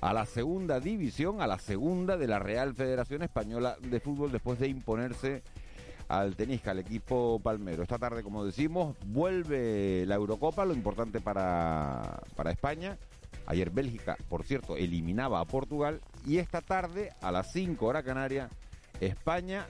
a 0.00 0.12
la 0.12 0.26
segunda 0.26 0.78
división, 0.78 1.42
a 1.42 1.48
la 1.48 1.58
segunda 1.58 2.16
de 2.16 2.28
la 2.28 2.38
Real 2.38 2.72
Federación 2.74 3.22
Española 3.22 3.76
de 3.80 3.98
Fútbol 3.98 4.30
después 4.30 4.60
de 4.60 4.68
imponerse 4.68 5.42
al 6.06 6.36
Tenisca, 6.36 6.70
al 6.70 6.78
equipo 6.78 7.40
palmero. 7.42 7.82
Esta 7.82 7.98
tarde, 7.98 8.22
como 8.22 8.44
decimos, 8.44 8.94
vuelve 9.06 10.04
la 10.06 10.14
Eurocopa, 10.14 10.64
lo 10.64 10.72
importante 10.72 11.20
para, 11.20 12.22
para 12.36 12.52
España. 12.52 12.96
Ayer 13.46 13.70
Bélgica, 13.70 14.16
por 14.28 14.44
cierto, 14.44 14.76
eliminaba 14.76 15.40
a 15.40 15.44
Portugal 15.46 16.00
y 16.24 16.38
esta 16.38 16.60
tarde, 16.60 17.12
a 17.20 17.32
las 17.32 17.50
5 17.52 17.84
horas 17.84 18.04
canaria, 18.04 18.50
España 19.00 19.66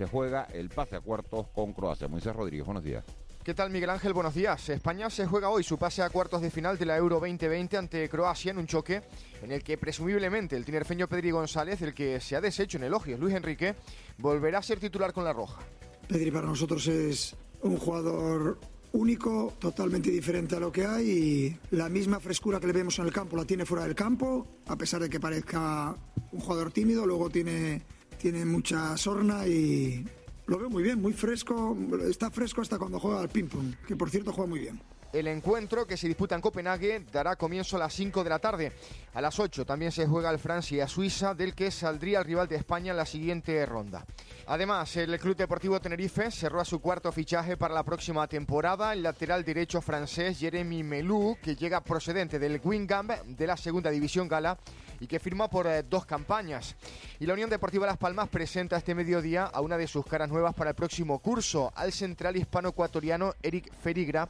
se 0.00 0.06
juega 0.06 0.44
el 0.54 0.70
pase 0.70 0.96
a 0.96 1.00
cuartos 1.00 1.48
con 1.48 1.74
Croacia. 1.74 2.08
Moisés 2.08 2.34
Rodríguez, 2.34 2.64
buenos 2.64 2.82
días. 2.82 3.04
¿Qué 3.44 3.52
tal 3.52 3.68
Miguel 3.68 3.90
Ángel? 3.90 4.14
Buenos 4.14 4.32
días. 4.32 4.66
España 4.70 5.10
se 5.10 5.26
juega 5.26 5.50
hoy 5.50 5.62
su 5.62 5.76
pase 5.76 6.00
a 6.00 6.08
cuartos 6.08 6.40
de 6.40 6.50
final 6.50 6.78
de 6.78 6.86
la 6.86 6.96
Euro 6.96 7.20
2020 7.20 7.76
ante 7.76 8.08
Croacia 8.08 8.50
en 8.50 8.56
un 8.56 8.66
choque 8.66 9.02
en 9.42 9.52
el 9.52 9.62
que 9.62 9.76
presumiblemente 9.76 10.56
el 10.56 10.64
tinerfeño 10.64 11.06
Pedri 11.06 11.32
González, 11.32 11.82
el 11.82 11.92
que 11.92 12.18
se 12.18 12.34
ha 12.34 12.40
deshecho 12.40 12.78
en 12.78 12.84
elogios 12.84 13.20
Luis 13.20 13.34
Enrique, 13.34 13.74
volverá 14.16 14.60
a 14.60 14.62
ser 14.62 14.80
titular 14.80 15.12
con 15.12 15.22
la 15.22 15.34
roja. 15.34 15.60
Pedri 16.08 16.30
para 16.30 16.46
nosotros 16.46 16.86
es 16.86 17.36
un 17.60 17.76
jugador 17.76 18.58
único, 18.92 19.52
totalmente 19.58 20.10
diferente 20.10 20.56
a 20.56 20.60
lo 20.60 20.72
que 20.72 20.86
hay 20.86 21.10
y 21.10 21.58
la 21.76 21.90
misma 21.90 22.20
frescura 22.20 22.58
que 22.58 22.68
le 22.68 22.72
vemos 22.72 22.98
en 22.98 23.04
el 23.04 23.12
campo 23.12 23.36
la 23.36 23.44
tiene 23.44 23.66
fuera 23.66 23.84
del 23.84 23.94
campo, 23.94 24.46
a 24.66 24.76
pesar 24.76 25.02
de 25.02 25.10
que 25.10 25.20
parezca 25.20 25.94
un 26.32 26.40
jugador 26.40 26.72
tímido, 26.72 27.04
luego 27.04 27.28
tiene 27.28 27.82
tiene 28.20 28.44
mucha 28.44 28.96
sorna 28.96 29.46
y 29.46 30.04
lo 30.46 30.58
veo 30.58 30.68
muy 30.68 30.82
bien, 30.82 31.00
muy 31.00 31.12
fresco, 31.12 31.76
está 32.08 32.30
fresco 32.30 32.60
hasta 32.60 32.78
cuando 32.78 33.00
juega 33.00 33.20
al 33.20 33.28
ping-pong, 33.28 33.74
que 33.86 33.96
por 33.96 34.10
cierto 34.10 34.32
juega 34.32 34.50
muy 34.50 34.60
bien. 34.60 34.80
El 35.12 35.26
encuentro 35.26 35.88
que 35.88 35.96
se 35.96 36.06
disputa 36.06 36.36
en 36.36 36.40
Copenhague 36.40 37.04
dará 37.10 37.34
comienzo 37.34 37.74
a 37.74 37.80
las 37.80 37.92
5 37.94 38.22
de 38.22 38.30
la 38.30 38.38
tarde. 38.38 38.72
A 39.12 39.20
las 39.20 39.40
8 39.40 39.66
también 39.66 39.90
se 39.90 40.06
juega 40.06 40.30
el 40.30 40.38
Francia-Suiza, 40.38 41.34
del 41.34 41.52
que 41.54 41.72
saldría 41.72 42.20
el 42.20 42.24
rival 42.24 42.46
de 42.46 42.54
España 42.54 42.92
en 42.92 42.96
la 42.96 43.04
siguiente 43.04 43.66
ronda. 43.66 44.06
Además, 44.46 44.96
el 44.96 45.18
Club 45.18 45.36
Deportivo 45.36 45.80
Tenerife 45.80 46.30
cerró 46.30 46.60
a 46.60 46.64
su 46.64 46.80
cuarto 46.80 47.10
fichaje 47.10 47.56
para 47.56 47.74
la 47.74 47.82
próxima 47.82 48.28
temporada, 48.28 48.92
el 48.92 49.02
lateral 49.02 49.44
derecho 49.44 49.80
francés 49.80 50.38
Jeremy 50.38 50.84
Melou, 50.84 51.36
que 51.42 51.56
llega 51.56 51.82
procedente 51.82 52.38
del 52.38 52.60
Wingham 52.62 53.08
de 53.26 53.46
la 53.48 53.56
segunda 53.56 53.90
división 53.90 54.28
gala 54.28 54.58
y 55.00 55.08
que 55.08 55.18
firma 55.18 55.48
por 55.48 55.66
eh, 55.66 55.82
dos 55.82 56.06
campañas. 56.06 56.76
Y 57.18 57.26
la 57.26 57.32
Unión 57.32 57.50
Deportiva 57.50 57.86
Las 57.86 57.96
Palmas 57.96 58.28
presenta 58.28 58.76
este 58.76 58.94
mediodía 58.94 59.46
a 59.46 59.60
una 59.60 59.76
de 59.76 59.88
sus 59.88 60.06
caras 60.06 60.28
nuevas 60.28 60.54
para 60.54 60.70
el 60.70 60.76
próximo 60.76 61.18
curso, 61.18 61.72
al 61.74 61.92
central 61.92 62.36
hispano-ecuatoriano 62.36 63.34
Eric 63.42 63.72
Ferigra, 63.82 64.28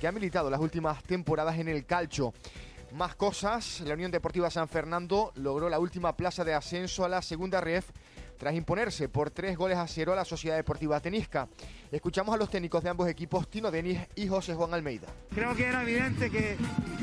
que 0.00 0.06
ha 0.06 0.12
militado 0.12 0.50
las 0.50 0.60
últimas 0.60 1.02
temporadas 1.02 1.58
en 1.58 1.68
el 1.68 1.86
calcho. 1.86 2.32
Más 2.92 3.14
cosas, 3.16 3.80
la 3.80 3.94
Unión 3.94 4.10
Deportiva 4.10 4.50
San 4.50 4.68
Fernando 4.68 5.32
logró 5.36 5.68
la 5.68 5.78
última 5.78 6.16
plaza 6.16 6.44
de 6.44 6.54
ascenso 6.54 7.04
a 7.04 7.08
la 7.08 7.20
segunda 7.20 7.60
ref 7.60 7.90
tras 8.38 8.54
imponerse 8.54 9.08
por 9.08 9.30
tres 9.30 9.56
goles 9.56 9.78
a 9.78 9.86
cero 9.86 10.12
a 10.12 10.16
la 10.16 10.24
Sociedad 10.24 10.56
Deportiva 10.56 11.00
Tenisca. 11.00 11.48
Escuchamos 11.90 12.34
a 12.34 12.38
los 12.38 12.50
técnicos 12.50 12.82
de 12.82 12.90
ambos 12.90 13.08
equipos, 13.08 13.48
Tino 13.48 13.70
Denis 13.70 13.98
y 14.14 14.28
José 14.28 14.54
Juan 14.54 14.74
Almeida. 14.74 15.08
Creo 15.34 15.54
que 15.54 15.64
era 15.64 15.82
evidente 15.82 16.30
que, 16.30 16.56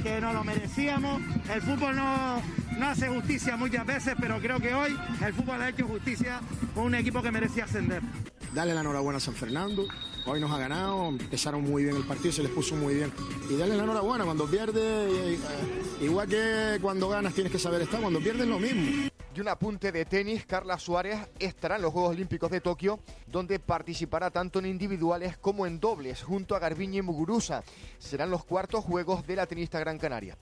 que 0.03 0.21
no 0.21 0.31
lo 0.31 0.43
merecíamos. 0.43 1.21
El 1.51 1.61
fútbol 1.61 1.95
no, 1.95 2.41
no 2.77 2.87
hace 2.87 3.07
justicia 3.07 3.57
muchas 3.57 3.85
veces, 3.85 4.15
pero 4.19 4.39
creo 4.39 4.59
que 4.59 4.73
hoy 4.73 4.95
el 5.25 5.33
fútbol 5.33 5.61
ha 5.61 5.69
hecho 5.69 5.87
justicia 5.87 6.39
con 6.75 6.85
un 6.85 6.95
equipo 6.95 7.21
que 7.21 7.31
merecía 7.31 7.65
ascender. 7.65 8.01
Dale 8.53 8.73
la 8.73 8.81
enhorabuena 8.81 9.17
a 9.17 9.21
San 9.21 9.33
Fernando. 9.33 9.85
Hoy 10.25 10.39
nos 10.39 10.51
ha 10.51 10.57
ganado, 10.57 11.09
empezaron 11.09 11.63
muy 11.63 11.83
bien 11.83 11.97
el 11.97 12.03
partido, 12.03 12.31
se 12.31 12.43
les 12.43 12.51
puso 12.51 12.75
muy 12.75 12.95
bien. 12.95 13.11
Y 13.49 13.57
dale 13.57 13.75
la 13.75 13.83
enhorabuena, 13.83 14.23
cuando 14.23 14.45
pierde, 14.45 15.37
igual 15.99 16.29
que 16.29 16.77
cuando 16.81 17.09
ganas 17.09 17.33
tienes 17.33 17.51
que 17.51 17.59
saber 17.59 17.81
estar, 17.81 17.99
cuando 17.99 18.19
pierdes 18.19 18.47
lo 18.47 18.57
mismo. 18.57 19.09
Y 19.35 19.41
un 19.41 19.47
apunte 19.49 19.91
de 19.91 20.05
tenis, 20.05 20.45
Carla 20.45 20.79
Suárez 20.79 21.19
estará 21.39 21.75
en 21.75 21.81
los 21.81 21.91
Juegos 21.91 22.11
Olímpicos 22.11 22.51
de 22.51 22.61
Tokio, 22.61 22.99
donde 23.27 23.59
participará 23.59 24.29
tanto 24.29 24.59
en 24.59 24.67
individuales 24.67 25.37
como 25.37 25.65
en 25.65 25.79
dobles, 25.81 26.23
junto 26.23 26.55
a 26.55 26.59
Garbiñe 26.59 26.99
y 26.99 27.01
Muguruza. 27.01 27.63
Serán 27.97 28.29
los 28.29 28.45
cuartos 28.45 28.85
Juegos 28.85 29.27
de 29.27 29.35
la 29.35 29.45
tenista 29.45 29.79
Gran 29.79 29.97
Canaria. 29.97 30.37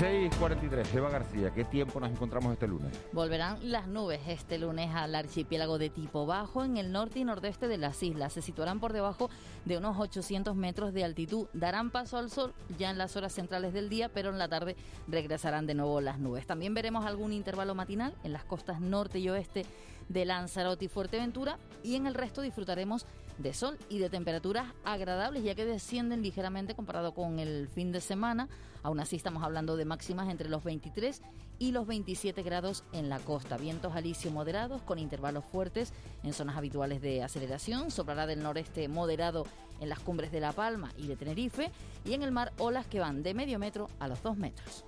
6.43, 0.00 0.94
Eva 0.94 1.10
García, 1.10 1.50
¿qué 1.50 1.62
tiempo 1.62 2.00
nos 2.00 2.10
encontramos 2.10 2.54
este 2.54 2.66
lunes? 2.66 2.90
Volverán 3.12 3.58
las 3.70 3.86
nubes 3.86 4.18
este 4.28 4.56
lunes 4.56 4.88
al 4.94 5.14
archipiélago 5.14 5.76
de 5.76 5.90
tipo 5.90 6.24
bajo 6.24 6.64
en 6.64 6.78
el 6.78 6.90
norte 6.90 7.18
y 7.18 7.24
nordeste 7.24 7.68
de 7.68 7.76
las 7.76 8.02
islas. 8.02 8.32
Se 8.32 8.40
situarán 8.40 8.80
por 8.80 8.94
debajo 8.94 9.28
de 9.66 9.76
unos 9.76 9.98
800 9.98 10.56
metros 10.56 10.94
de 10.94 11.04
altitud. 11.04 11.48
Darán 11.52 11.90
paso 11.90 12.16
al 12.16 12.30
sol 12.30 12.54
ya 12.78 12.88
en 12.88 12.96
las 12.96 13.14
horas 13.16 13.34
centrales 13.34 13.74
del 13.74 13.90
día, 13.90 14.08
pero 14.08 14.30
en 14.30 14.38
la 14.38 14.48
tarde 14.48 14.74
regresarán 15.06 15.66
de 15.66 15.74
nuevo 15.74 16.00
las 16.00 16.18
nubes. 16.18 16.46
También 16.46 16.72
veremos 16.72 17.04
algún 17.04 17.34
intervalo 17.34 17.74
matinal 17.74 18.14
en 18.24 18.32
las 18.32 18.44
costas 18.44 18.80
norte 18.80 19.18
y 19.18 19.28
oeste 19.28 19.66
de 20.10 20.24
Lanzarote 20.24 20.84
y 20.84 20.88
Fuerteventura 20.88 21.56
y 21.82 21.94
en 21.94 22.06
el 22.06 22.14
resto 22.14 22.42
disfrutaremos 22.42 23.06
de 23.38 23.54
sol 23.54 23.78
y 23.88 23.98
de 23.98 24.10
temperaturas 24.10 24.66
agradables 24.84 25.42
ya 25.42 25.54
que 25.54 25.64
descienden 25.64 26.20
ligeramente 26.20 26.74
comparado 26.74 27.14
con 27.14 27.38
el 27.38 27.68
fin 27.68 27.92
de 27.92 28.00
semana. 28.00 28.48
Aún 28.82 29.00
así 29.00 29.16
estamos 29.16 29.42
hablando 29.42 29.76
de 29.76 29.84
máximas 29.84 30.28
entre 30.28 30.48
los 30.48 30.64
23 30.64 31.22
y 31.58 31.72
los 31.72 31.86
27 31.86 32.42
grados 32.42 32.84
en 32.92 33.08
la 33.08 33.18
costa. 33.18 33.56
Vientos 33.56 33.94
alisio 33.94 34.30
moderados 34.30 34.82
con 34.82 34.98
intervalos 34.98 35.44
fuertes 35.44 35.92
en 36.22 36.32
zonas 36.32 36.56
habituales 36.56 37.00
de 37.00 37.22
aceleración. 37.22 37.90
Soplará 37.90 38.26
del 38.26 38.42
noreste 38.42 38.88
moderado 38.88 39.46
en 39.80 39.88
las 39.88 40.00
cumbres 40.00 40.32
de 40.32 40.40
La 40.40 40.52
Palma 40.52 40.92
y 40.96 41.06
de 41.06 41.16
Tenerife 41.16 41.70
y 42.04 42.14
en 42.14 42.22
el 42.22 42.32
mar 42.32 42.52
olas 42.58 42.86
que 42.86 43.00
van 43.00 43.22
de 43.22 43.32
medio 43.32 43.58
metro 43.58 43.88
a 44.00 44.08
los 44.08 44.22
dos 44.22 44.36
metros. 44.36 44.84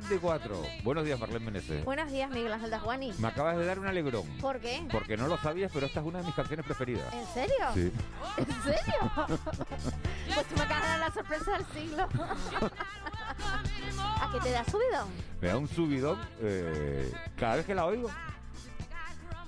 6.44. 0.00 0.82
Buenos 0.82 1.04
días, 1.04 1.18
Marlene 1.18 1.44
Menezes. 1.44 1.84
Buenos 1.84 2.10
días, 2.10 2.30
Miguel 2.30 2.52
Ángel 2.52 2.70
Dasguani. 2.70 3.12
Me 3.18 3.28
acabas 3.28 3.56
de 3.56 3.64
dar 3.64 3.78
un 3.78 3.86
alegrón. 3.86 4.26
¿Por 4.40 4.60
qué? 4.60 4.86
Porque 4.90 5.16
no 5.16 5.26
lo 5.26 5.38
sabías, 5.38 5.70
pero 5.72 5.86
esta 5.86 6.00
es 6.00 6.06
una 6.06 6.18
de 6.20 6.26
mis 6.26 6.34
canciones 6.34 6.64
preferidas. 6.64 7.12
¿En 7.12 7.26
serio? 7.26 7.66
Sí. 7.74 7.92
¿En 8.36 8.62
serio? 8.62 9.12
pues 10.34 10.46
tú 10.46 10.56
me 10.56 10.62
acabas 10.62 10.82
de 10.82 10.88
dar 10.88 10.98
la 11.00 11.12
sorpresa 11.12 11.52
del 11.52 11.66
siglo. 11.66 12.08
¿A 13.98 14.30
qué 14.32 14.40
te 14.40 14.50
da 14.50 14.64
subidón? 14.64 15.08
Me 15.40 15.48
da 15.48 15.56
un 15.56 15.68
subidón 15.68 16.18
eh, 16.40 17.12
cada 17.36 17.56
vez 17.56 17.66
que 17.66 17.74
la 17.74 17.86
oigo. 17.86 18.10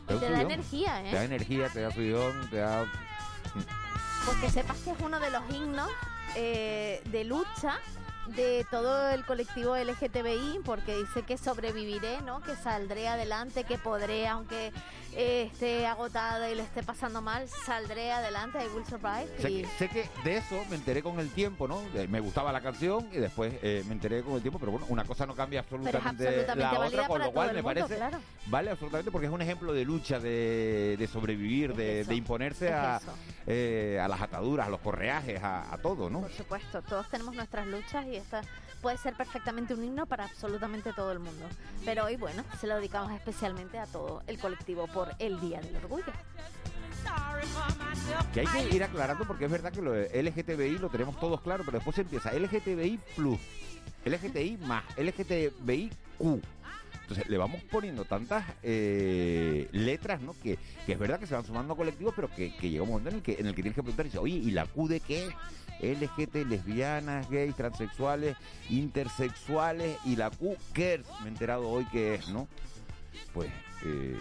Te 0.06 0.30
da 0.30 0.40
energía, 0.40 1.02
Te 1.02 1.14
da 1.14 1.22
¿eh? 1.22 1.24
energía, 1.24 1.68
te 1.68 1.80
da 1.82 1.90
subidón, 1.92 2.50
te 2.50 2.56
da... 2.56 2.84
Pues 4.24 4.36
que 4.38 4.50
sepas 4.50 4.76
que 4.78 4.90
es 4.90 5.00
uno 5.00 5.20
de 5.20 5.30
los 5.30 5.42
himnos 5.50 5.88
eh, 6.34 7.00
de 7.06 7.24
lucha 7.24 7.78
de 8.36 8.66
todo 8.70 9.10
el 9.10 9.24
colectivo 9.24 9.76
LGTBI 9.76 10.60
porque 10.64 10.96
dice 10.96 11.22
que 11.22 11.36
sobreviviré, 11.38 12.20
¿no? 12.22 12.40
Que 12.40 12.54
saldré 12.56 13.08
adelante, 13.08 13.64
que 13.64 13.78
podré, 13.78 14.26
aunque 14.28 14.72
eh, 15.14 15.48
esté 15.52 15.86
agotada 15.86 16.48
y 16.50 16.54
le 16.54 16.62
esté 16.62 16.82
pasando 16.82 17.20
mal, 17.20 17.48
saldré 17.66 18.12
adelante, 18.12 18.58
I 18.64 18.68
will 18.74 18.84
survive. 18.86 19.28
Sé 19.38 19.50
Y 19.50 19.62
que, 19.62 19.68
sé 19.78 19.88
que 19.88 20.08
de 20.24 20.36
eso 20.36 20.64
me 20.70 20.76
enteré 20.76 21.02
con 21.02 21.18
el 21.18 21.30
tiempo, 21.30 21.66
¿no? 21.66 21.80
De- 21.92 22.06
Me 22.08 22.20
gustaba 22.20 22.52
la 22.52 22.60
canción 22.60 23.08
y 23.12 23.16
después 23.18 23.52
eh, 23.62 23.82
me 23.86 23.92
enteré 23.94 24.22
con 24.22 24.34
el 24.34 24.42
tiempo, 24.42 24.58
pero 24.58 24.72
bueno, 24.72 24.86
una 24.88 25.04
cosa 25.04 25.26
no 25.26 25.34
cambia 25.34 25.60
absolutamente, 25.60 26.26
absolutamente 26.26 26.56
la 26.56 26.80
otra, 26.86 27.06
con 27.08 27.20
lo 27.20 27.32
cual 27.32 27.48
me 27.48 27.54
mundo, 27.62 27.66
parece 27.80 27.96
claro. 27.96 28.18
vale 28.46 28.70
absolutamente 28.70 29.10
porque 29.10 29.26
es 29.26 29.32
un 29.32 29.42
ejemplo 29.42 29.72
de 29.72 29.84
lucha, 29.84 30.20
de, 30.20 30.96
de 30.98 31.06
sobrevivir, 31.06 31.74
de, 31.74 32.04
imponerse 32.14 32.66
es 32.68 32.72
a, 32.74 33.00
eh, 33.46 33.98
a 34.02 34.06
las 34.08 34.20
ataduras, 34.20 34.66
a 34.66 34.70
los 34.70 34.80
correajes, 34.80 35.42
a, 35.42 35.72
a 35.72 35.78
todo, 35.78 36.08
¿no? 36.10 36.20
Por 36.20 36.32
supuesto, 36.32 36.82
todos 36.82 37.08
tenemos 37.08 37.34
nuestras 37.34 37.66
luchas 37.66 38.06
y 38.06 38.16
puede 38.80 38.96
ser 38.98 39.14
perfectamente 39.14 39.74
un 39.74 39.84
himno 39.84 40.06
para 40.06 40.24
absolutamente 40.24 40.92
todo 40.92 41.12
el 41.12 41.18
mundo. 41.18 41.46
Pero 41.84 42.04
hoy, 42.04 42.16
bueno, 42.16 42.44
se 42.60 42.66
lo 42.66 42.76
dedicamos 42.76 43.12
especialmente 43.12 43.78
a 43.78 43.86
todo 43.86 44.22
el 44.26 44.38
colectivo 44.38 44.86
por 44.86 45.14
el 45.18 45.40
Día 45.40 45.60
del 45.60 45.76
Orgullo. 45.76 46.12
Que 48.32 48.40
hay 48.40 48.46
que 48.46 48.76
ir 48.76 48.84
aclarando 48.84 49.24
porque 49.24 49.46
es 49.46 49.50
verdad 49.50 49.72
que 49.72 49.82
lo 49.82 49.92
de 49.92 50.22
LGTBI 50.22 50.78
lo 50.78 50.88
tenemos 50.88 51.18
todos 51.18 51.40
claro, 51.40 51.64
pero 51.64 51.78
después 51.78 51.98
empieza 51.98 52.32
LGTBI 52.32 53.00
plus, 53.16 53.40
LGTBI 54.04 54.58
más, 54.58 54.84
LGTBI 54.96 55.90
Q. 56.18 56.40
Entonces 57.10 57.28
le 57.28 57.38
vamos 57.38 57.60
poniendo 57.64 58.04
tantas 58.04 58.44
eh, 58.62 59.68
letras, 59.72 60.20
¿no? 60.20 60.32
Que, 60.40 60.60
que 60.86 60.92
es 60.92 60.98
verdad 60.98 61.18
que 61.18 61.26
se 61.26 61.34
van 61.34 61.44
sumando 61.44 61.74
colectivos, 61.74 62.12
pero 62.14 62.30
que, 62.32 62.54
que 62.54 62.70
llega 62.70 62.84
un 62.84 62.90
momento 62.90 63.08
en 63.10 63.16
el 63.16 63.22
que 63.22 63.32
en 63.32 63.46
el 63.46 63.54
que 63.56 63.62
tienes 63.62 63.74
que 63.74 63.82
preguntar 63.82 64.06
y 64.06 64.10
dices, 64.10 64.20
oye, 64.22 64.36
¿y 64.36 64.52
la 64.52 64.64
Q 64.66 64.86
de 64.86 65.00
qué? 65.00 65.28
LGT, 65.82 66.46
lesbianas, 66.48 67.28
gays, 67.28 67.56
transexuales, 67.56 68.36
intersexuales 68.68 69.98
y 70.04 70.14
la 70.14 70.30
Q, 70.30 70.54
¿qué? 70.72 71.02
Me 71.22 71.26
he 71.26 71.28
enterado 71.30 71.68
hoy 71.68 71.84
que 71.86 72.14
es, 72.14 72.28
¿no? 72.28 72.46
Pues, 73.34 73.50
eh, 73.84 74.16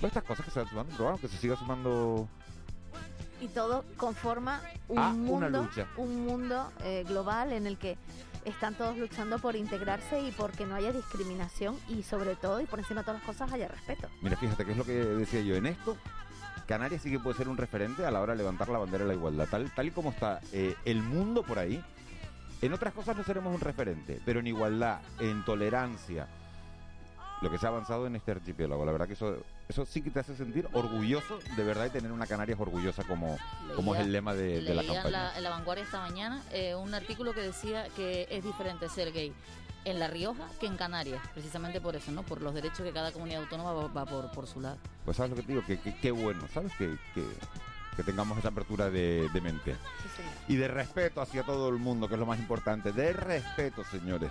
todas 0.00 0.12
estas 0.12 0.24
cosas 0.24 0.46
que 0.46 0.52
se 0.52 0.60
van 0.60 0.68
sumando, 0.70 0.94
pero 0.96 1.18
que 1.18 1.28
se 1.28 1.36
siga 1.36 1.56
sumando 1.56 2.26
Y 3.42 3.48
todo 3.48 3.84
conforma 3.98 4.62
un 4.88 4.98
Ah, 4.98 5.10
una 5.10 5.16
mundo, 5.50 5.62
lucha. 5.64 5.86
un 5.98 6.24
mundo 6.24 6.72
eh, 6.84 7.04
global 7.06 7.52
en 7.52 7.66
el 7.66 7.76
que 7.76 7.98
están 8.46 8.74
todos 8.74 8.96
luchando 8.96 9.38
por 9.38 9.56
integrarse 9.56 10.20
y 10.20 10.30
porque 10.30 10.64
no 10.66 10.76
haya 10.76 10.92
discriminación 10.92 11.78
y 11.88 12.02
sobre 12.02 12.36
todo 12.36 12.60
y 12.60 12.66
por 12.66 12.78
encima 12.78 13.00
de 13.00 13.06
todas 13.06 13.20
las 13.20 13.26
cosas 13.26 13.52
haya 13.52 13.68
respeto. 13.68 14.08
Mira, 14.22 14.36
fíjate 14.36 14.64
que 14.64 14.72
es 14.72 14.76
lo 14.76 14.84
que 14.84 14.92
decía 14.92 15.40
yo. 15.40 15.56
En 15.56 15.66
esto, 15.66 15.96
Canarias 16.66 17.02
sí 17.02 17.10
que 17.10 17.18
puede 17.18 17.36
ser 17.36 17.48
un 17.48 17.56
referente 17.56 18.06
a 18.06 18.10
la 18.10 18.20
hora 18.20 18.32
de 18.32 18.38
levantar 18.38 18.68
la 18.68 18.78
bandera 18.78 19.04
de 19.04 19.08
la 19.08 19.14
igualdad. 19.14 19.48
Tal, 19.50 19.70
tal 19.74 19.86
y 19.86 19.90
como 19.90 20.10
está 20.10 20.40
eh, 20.52 20.74
el 20.84 21.02
mundo 21.02 21.42
por 21.42 21.58
ahí, 21.58 21.82
en 22.62 22.72
otras 22.72 22.94
cosas 22.94 23.16
no 23.16 23.24
seremos 23.24 23.54
un 23.54 23.60
referente, 23.60 24.20
pero 24.24 24.40
en 24.40 24.46
igualdad, 24.46 25.00
en 25.18 25.44
tolerancia, 25.44 26.28
lo 27.42 27.50
que 27.50 27.58
se 27.58 27.66
ha 27.66 27.68
avanzado 27.68 28.06
en 28.06 28.16
este 28.16 28.30
archipiélago. 28.30 28.84
La 28.84 28.92
verdad 28.92 29.06
que 29.06 29.12
eso, 29.14 29.36
eso 29.68 29.84
sí 29.86 30.00
que 30.02 30.10
te 30.10 30.20
hace 30.20 30.36
sentir 30.36 30.68
orgulloso 30.72 31.38
de 31.56 31.64
verdad 31.64 31.84
de 31.84 31.90
tener 31.90 32.12
una 32.12 32.26
Canarias 32.26 32.58
orgullosa 32.60 33.02
como, 33.04 33.36
como 33.74 33.94
es 33.94 34.00
el 34.02 34.12
lema 34.12 34.34
de, 34.34 34.60
de 34.62 34.74
la 34.74 34.82
campaña. 34.84 35.10
la, 35.10 35.36
en 35.36 35.42
la 35.42 35.50
vanguardia 35.50 35.84
esta 35.84 36.00
mañana 36.00 36.42
eh, 36.52 36.74
un 36.74 36.94
artículo 36.94 37.32
que 37.32 37.40
decía 37.40 37.86
que 37.96 38.28
es 38.30 38.44
diferente 38.44 38.88
ser 38.88 39.12
gay 39.12 39.32
en 39.84 39.98
La 40.00 40.08
Rioja 40.08 40.44
que 40.60 40.66
en 40.66 40.76
Canarias, 40.76 41.22
precisamente 41.32 41.80
por 41.80 41.94
eso, 41.94 42.10
¿no? 42.10 42.22
Por 42.24 42.42
los 42.42 42.52
derechos 42.54 42.80
que 42.80 42.92
cada 42.92 43.12
comunidad 43.12 43.42
autónoma 43.42 43.72
va, 43.72 43.86
va 43.88 44.04
por, 44.04 44.30
por 44.32 44.46
su 44.48 44.60
lado. 44.60 44.78
Pues 45.04 45.16
sabes 45.16 45.30
lo 45.30 45.36
que 45.36 45.42
te 45.42 45.52
digo, 45.52 45.64
que- 45.64 45.78
qué 46.00 46.10
bueno, 46.10 46.42
¿sabes? 46.52 46.72
Que, 46.76 46.96
que, 47.14 47.24
que 47.96 48.02
tengamos 48.02 48.38
esa 48.38 48.48
apertura 48.48 48.90
de, 48.90 49.28
de 49.32 49.40
mente. 49.40 49.76
Y 50.48 50.56
de 50.56 50.68
respeto 50.68 51.20
hacia 51.20 51.42
todo 51.42 51.68
el 51.68 51.76
mundo, 51.76 52.08
que 52.08 52.14
es 52.14 52.20
lo 52.20 52.26
más 52.26 52.38
importante. 52.38 52.92
De 52.92 53.12
respeto, 53.12 53.82
señores. 53.84 54.30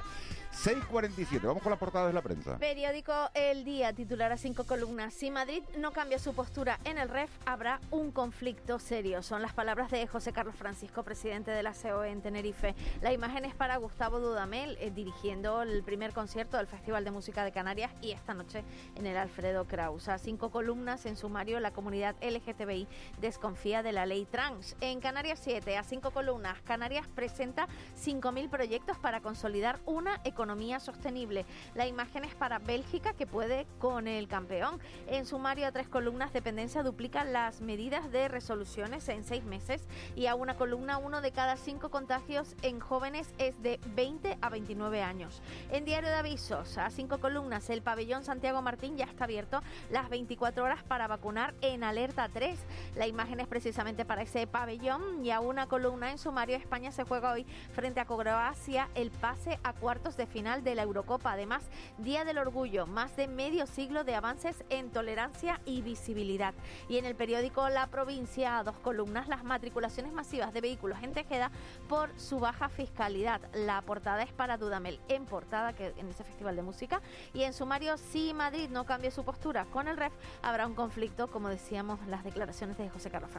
6.47, 0.64 1.42
vamos 1.42 1.62
con 1.62 1.70
la 1.70 1.78
portada 1.78 2.08
de 2.08 2.14
la 2.14 2.22
prensa. 2.22 2.58
Periódico 2.58 3.14
El 3.34 3.66
Día 3.66 3.92
titular 3.92 4.32
a 4.32 4.38
cinco 4.38 4.64
columnas. 4.64 5.14
Si 5.14 5.30
Madrid 5.30 5.62
no 5.78 5.92
cambia 5.92 6.18
su 6.18 6.34
postura 6.34 6.80
en 6.86 6.98
el 6.98 7.10
REF, 7.10 7.30
habrá 7.46 7.82
un 7.92 8.12
conflicto 8.12 8.80
serio. 8.80 9.22
Son 9.22 9.42
las 9.42 9.54
palabras 9.54 9.92
de 9.92 10.08
José 10.08 10.32
Carlos 10.32 10.56
Francisco, 10.56 11.04
presidente 11.04 11.52
de 11.52 11.62
la 11.62 11.74
COE 11.74 12.10
en 12.10 12.22
Tenerife. 12.22 12.74
La 13.02 13.12
imagen 13.12 13.44
es 13.44 13.54
para 13.54 13.76
Gustavo 13.76 14.20
Dudamel, 14.22 14.78
eh, 14.80 14.92
dirigiendo 14.96 15.62
el 15.62 15.84
primer 15.84 16.14
concierto 16.14 16.56
del 16.56 16.68
Festival 16.68 17.04
de 17.04 17.12
Música 17.12 17.44
de 17.44 17.52
Canarias 17.52 17.92
y 18.02 18.12
esta 18.12 18.34
noche 18.34 18.64
en 18.96 19.06
el 19.06 19.18
Alfredo 19.18 19.66
Kraus. 19.66 20.08
A 20.08 20.18
cinco 20.18 20.52
columnas 20.52 21.06
en 21.06 21.18
sumario, 21.18 21.60
la 21.60 21.72
comunidad 21.72 22.16
LGTBI 22.22 22.88
desconfía 23.20 23.55
de 23.56 23.94
la 23.94 24.06
ley 24.06 24.26
trans. 24.26 24.76
En 24.82 25.00
Canarias 25.00 25.40
7, 25.42 25.78
a 25.78 25.84
cinco 25.84 26.12
columnas, 26.12 26.62
Canarias 26.66 27.08
presenta 27.08 27.68
5.000 27.98 28.50
proyectos 28.50 29.00
para 29.00 29.22
consolidar 29.22 29.80
una 29.86 30.20
economía 30.24 30.80
sostenible. 30.80 31.46
La 31.74 31.88
imagen 31.88 32.26
es 32.26 32.36
para 32.36 32.60
Bélgica, 32.60 33.14
que 33.14 33.26
puede 33.26 33.66
con 33.80 34.08
el 34.08 34.28
campeón. 34.28 34.80
En 35.08 35.26
sumario, 35.26 35.66
a 35.66 35.72
tres 35.72 35.88
columnas, 35.88 36.32
dependencia 36.32 36.84
duplica 36.84 37.24
las 37.24 37.62
medidas 37.62 38.12
de 38.12 38.28
resoluciones 38.28 39.08
en 39.10 39.24
seis 39.24 39.44
meses. 39.46 39.88
Y 40.16 40.28
a 40.28 40.36
una 40.36 40.58
columna, 40.58 40.98
uno 40.98 41.22
de 41.22 41.32
cada 41.32 41.56
cinco 41.56 41.90
contagios 41.90 42.56
en 42.62 42.80
jóvenes 42.80 43.34
es 43.40 43.60
de 43.64 43.80
20 43.96 44.38
a 44.42 44.50
29 44.50 45.02
años. 45.02 45.42
En 45.72 45.86
diario 45.86 46.10
de 46.10 46.18
avisos, 46.18 46.78
a 46.78 46.92
cinco 46.92 47.20
columnas, 47.20 47.70
el 47.70 47.82
pabellón 47.82 48.24
Santiago 48.26 48.62
Martín 48.62 48.96
ya 48.96 49.06
está 49.06 49.24
abierto 49.24 49.62
las 49.90 50.10
24 50.10 50.64
horas 50.64 50.84
para 50.84 51.08
vacunar 51.08 51.56
en 51.62 51.84
alerta 51.84 52.30
3. 52.32 52.60
La 52.96 53.08
imagen 53.08 53.40
es 53.40 53.45
precisamente 53.48 54.06
para 54.06 54.22
ese 54.22 54.48
pabellón 54.48 55.24
y 55.24 55.32
a 55.32 55.40
una 55.40 55.68
columna 55.68 56.12
en 56.12 56.18
sumario 56.18 56.58
España 56.58 56.92
se 56.92 57.04
juega 57.04 57.32
hoy 57.32 57.46
frente 57.74 58.00
a 58.00 58.06
Croacia 58.06 58.90
el 58.96 59.12
pase 59.12 59.60
a 59.64 59.74
cuartos 59.74 60.18
de 60.18 60.26
final 60.26 60.64
de 60.64 60.76
la 60.76 60.84
Eurocopa. 60.84 61.34
Además, 61.34 61.64
Día 61.98 62.26
del 62.26 62.38
Orgullo, 62.38 62.88
más 62.88 63.16
de 63.16 63.28
medio 63.28 63.66
siglo 63.68 64.04
de 64.04 64.16
avances 64.16 64.64
en 64.70 64.90
tolerancia 64.90 65.62
y 65.66 65.82
visibilidad. 65.82 66.54
Y 66.90 66.98
en 66.98 67.06
el 67.06 67.16
periódico 67.16 67.70
La 67.70 67.88
Provincia, 67.88 68.58
a 68.58 68.64
dos 68.64 68.78
columnas, 68.80 69.28
las 69.28 69.44
matriculaciones 69.44 70.14
masivas 70.14 70.54
de 70.54 70.62
vehículos 70.62 71.00
en 71.02 71.14
Tejeda 71.14 71.52
por 71.88 72.10
su 72.20 72.40
baja 72.40 72.70
fiscalidad. 72.70 73.42
La 73.54 73.82
portada 73.82 74.24
es 74.24 74.34
para 74.34 74.58
Dudamel 74.58 75.00
en 75.08 75.26
portada 75.26 75.74
que 75.74 75.94
en 75.98 76.10
ese 76.10 76.24
festival 76.24 76.56
de 76.56 76.62
música 76.62 77.02
y 77.34 77.44
en 77.44 77.54
sumario 77.54 77.98
si 77.98 78.34
Madrid 78.34 78.70
no 78.70 78.86
cambia 78.86 79.12
su 79.12 79.24
postura 79.24 79.66
con 79.66 79.88
el 79.88 79.98
REF 79.98 80.14
habrá 80.42 80.68
un 80.68 80.76
conflicto 80.76 81.28
como 81.28 81.50
decíamos 81.50 82.00
las 82.08 82.24
declaraciones 82.24 82.78
de 82.78 82.90
José 82.90 83.10
Carlos 83.10 83.32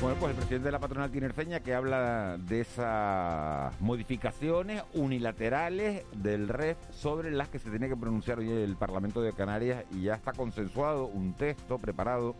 Bueno, 0.00 0.18
pues 0.18 0.30
el 0.30 0.36
presidente 0.36 0.66
de 0.66 0.72
la 0.72 0.80
patronal 0.80 1.10
tinerfeña 1.10 1.60
que 1.60 1.72
habla 1.72 2.36
de 2.36 2.60
esas 2.60 3.80
modificaciones 3.80 4.82
unilaterales 4.92 6.04
del 6.12 6.48
REF 6.48 6.76
sobre 6.90 7.30
las 7.30 7.48
que 7.48 7.58
se 7.58 7.70
tiene 7.70 7.88
que 7.88 7.96
pronunciar 7.96 8.40
hoy 8.40 8.50
el 8.50 8.76
Parlamento 8.76 9.22
de 9.22 9.32
Canarias 9.32 9.84
y 9.92 10.02
ya 10.02 10.14
está 10.14 10.32
consensuado 10.32 11.06
un 11.06 11.32
texto 11.34 11.78
preparado 11.78 12.34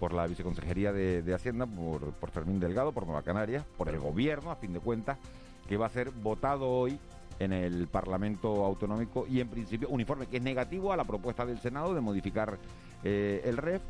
por 0.00 0.12
la 0.12 0.26
Viceconsejería 0.26 0.92
de, 0.92 1.34
Hacienda, 1.34 1.66
por, 1.66 2.12
por 2.12 2.30
Fermín 2.30 2.60
Delgado, 2.60 2.92
por 2.92 3.06
Nueva 3.06 3.22
Canarias, 3.22 3.64
por 3.76 3.88
el 3.88 3.98
gobierno, 3.98 4.50
a 4.50 4.56
fin 4.56 4.72
de 4.72 4.80
cuentas, 4.80 5.18
que 5.68 5.76
va 5.76 5.86
a 5.86 5.90
ser 5.90 6.10
votado 6.10 6.68
hoy 6.68 6.98
en 7.38 7.52
el 7.52 7.86
Parlamento 7.86 8.64
Autonómico 8.64 9.26
y 9.28 9.40
en 9.40 9.48
principio 9.48 9.88
un 9.88 10.00
informe 10.00 10.26
que 10.26 10.38
es 10.38 10.42
negativo 10.42 10.92
a 10.92 10.96
la 10.96 11.04
propuesta 11.04 11.46
del 11.46 11.58
Senado 11.60 11.94
de 11.94 12.00
modificar 12.00 12.58
eh, 13.04 13.42
el 13.44 13.56
REF 13.56 13.82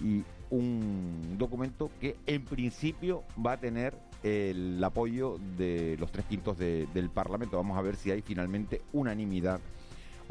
y 0.00 0.22
un 0.50 1.36
documento 1.38 1.90
que 2.00 2.16
en 2.26 2.44
principio 2.44 3.24
va 3.44 3.52
a 3.52 3.56
tener 3.56 3.94
el 4.22 4.82
apoyo 4.84 5.38
de 5.56 5.96
los 5.98 6.12
tres 6.12 6.26
quintos 6.26 6.58
de- 6.58 6.86
del 6.94 7.10
Parlamento. 7.10 7.56
Vamos 7.56 7.76
a 7.76 7.82
ver 7.82 7.96
si 7.96 8.10
hay 8.10 8.22
finalmente 8.22 8.82
unanimidad 8.92 9.60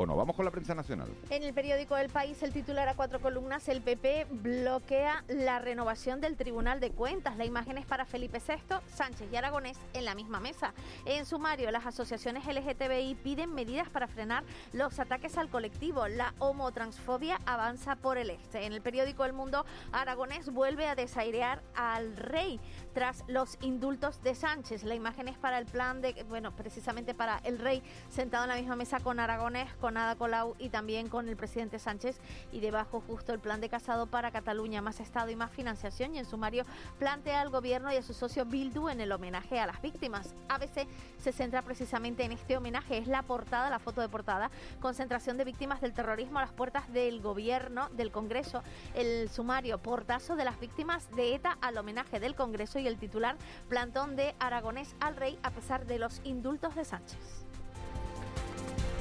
o. 0.10 0.16
Vamos 0.16 0.36
con 0.36 0.46
la 0.46 0.52
prensa 0.52 0.74
nacional. 0.74 1.10
En 1.30 1.44
el 1.44 1.54
periódico 1.54 1.98
El 1.98 2.10
País, 2.10 2.42
el 2.44 2.54
titular 2.54 2.88
a 2.88 2.96
cuatro 2.96 3.20
columnas, 3.20 3.68
el 3.70 3.82
PP 3.82 4.28
bloquea 4.32 5.24
la 5.28 5.60
renovación 5.60 6.22
del 6.22 6.36
Tribunal 6.36 6.80
de 6.80 6.92
Cuentas. 6.92 7.38
La 7.38 7.46
imagen 7.46 7.78
es 7.78 7.86
para 7.86 8.06
Felipe 8.06 8.40
VI, 8.40 8.78
Sánchez 8.94 9.28
y 9.32 9.36
Aragonés 9.36 9.78
en 9.94 10.06
la 10.06 10.16
misma 10.16 10.40
mesa. 10.40 10.74
En 11.06 11.26
sumario, 11.26 11.70
las 11.72 11.86
asociaciones 11.86 12.46
LGTBI 12.46 13.16
piden 13.16 13.54
medidas 13.54 13.90
para 13.90 14.08
frenar 14.08 14.44
los 14.74 15.00
ataques 15.00 15.38
al 15.38 15.50
colectivo. 15.50 16.08
La 16.08 16.34
homotransfobia 16.40 17.40
avanza 17.46 17.96
por 17.96 18.18
el 18.18 18.30
este. 18.30 18.66
En 18.66 18.74
el 18.74 18.82
periódico 18.82 19.26
El 19.26 19.34
Mundo, 19.34 19.66
Aragonés 19.92 20.52
vuelve 20.52 20.88
a 20.88 20.96
desairear 20.96 21.62
al 21.76 22.16
rey. 22.16 22.60
Tras 22.94 23.24
los 23.28 23.58
indultos 23.62 24.22
de 24.22 24.36
Sánchez. 24.36 24.84
La 24.84 24.96
imagen 24.96 25.28
es 25.28 25.38
para 25.38 25.58
el 25.58 25.66
plan 25.66 26.02
de, 26.02 26.26
bueno, 26.30 26.52
precisamente 26.56 27.14
para 27.14 27.40
el 27.40 27.60
rey 27.60 27.82
sentado 28.10 28.44
en 28.44 28.50
la 28.50 28.56
misma 28.56 28.76
mesa 28.76 29.00
con 29.00 29.20
Aragonés, 29.20 29.74
con 29.76 29.98
Ada 29.98 30.16
Colau 30.16 30.56
y 30.60 30.70
también 30.70 31.08
con 31.08 31.30
el 31.30 31.36
presidente 31.36 31.80
Sánchez. 31.80 32.20
Y 32.52 32.60
debajo 32.60 33.02
justo 33.06 33.34
el 33.34 33.40
plan 33.40 33.62
de 33.62 33.70
Casado 33.70 34.08
para 34.08 34.32
Cataluña, 34.32 34.82
más 34.82 35.00
Estado 35.00 35.30
y 35.30 35.36
más 35.36 35.52
financiación. 35.52 36.16
Y 36.16 36.20
en 36.20 36.26
sumario 36.26 36.66
plantea 37.00 37.42
al 37.42 37.50
gobierno 37.50 37.92
y 37.92 37.98
a 37.98 38.04
su 38.04 38.14
socio 38.14 38.46
Bildu 38.46 38.90
en 38.90 39.02
el 39.02 39.12
homenaje 39.12 39.60
a 39.60 39.68
las 39.68 39.82
víctimas. 39.82 40.34
ABC 40.50 40.88
se 41.18 41.32
centra 41.32 41.62
precisamente 41.62 42.24
en 42.24 42.32
este 42.32 42.58
homenaje, 42.58 42.98
es 42.98 43.08
la 43.08 43.24
portada, 43.24 43.70
la 43.70 43.80
foto 43.80 44.02
de 44.02 44.10
portada, 44.10 44.52
concentración 44.80 45.38
de 45.38 45.46
víctimas 45.46 45.82
del 45.82 45.94
terrorismo 45.94 46.40
a 46.40 46.44
las 46.44 46.52
puertas 46.52 46.92
del 46.92 47.22
gobierno, 47.22 47.90
del 47.90 48.12
Congreso, 48.12 48.64
el 48.96 49.30
sumario, 49.30 49.78
portazo 49.78 50.36
de 50.36 50.46
las 50.46 50.60
víctimas 50.60 51.10
de 51.16 51.36
ETA 51.36 51.58
al 51.62 51.78
homenaje 51.78 52.20
del 52.20 52.36
Congreso 52.36 52.80
y 52.82 52.88
el 52.88 52.98
titular, 52.98 53.38
plantón 53.70 54.15
de 54.15 54.36
Aragonés 54.39 54.96
al 55.00 55.15
rey 55.15 55.39
a 55.44 55.52
pesar 55.52 55.86
de 55.86 56.00
los 56.00 56.20
indultos 56.26 56.76
de 56.76 56.84
Sánchez. 56.84 57.17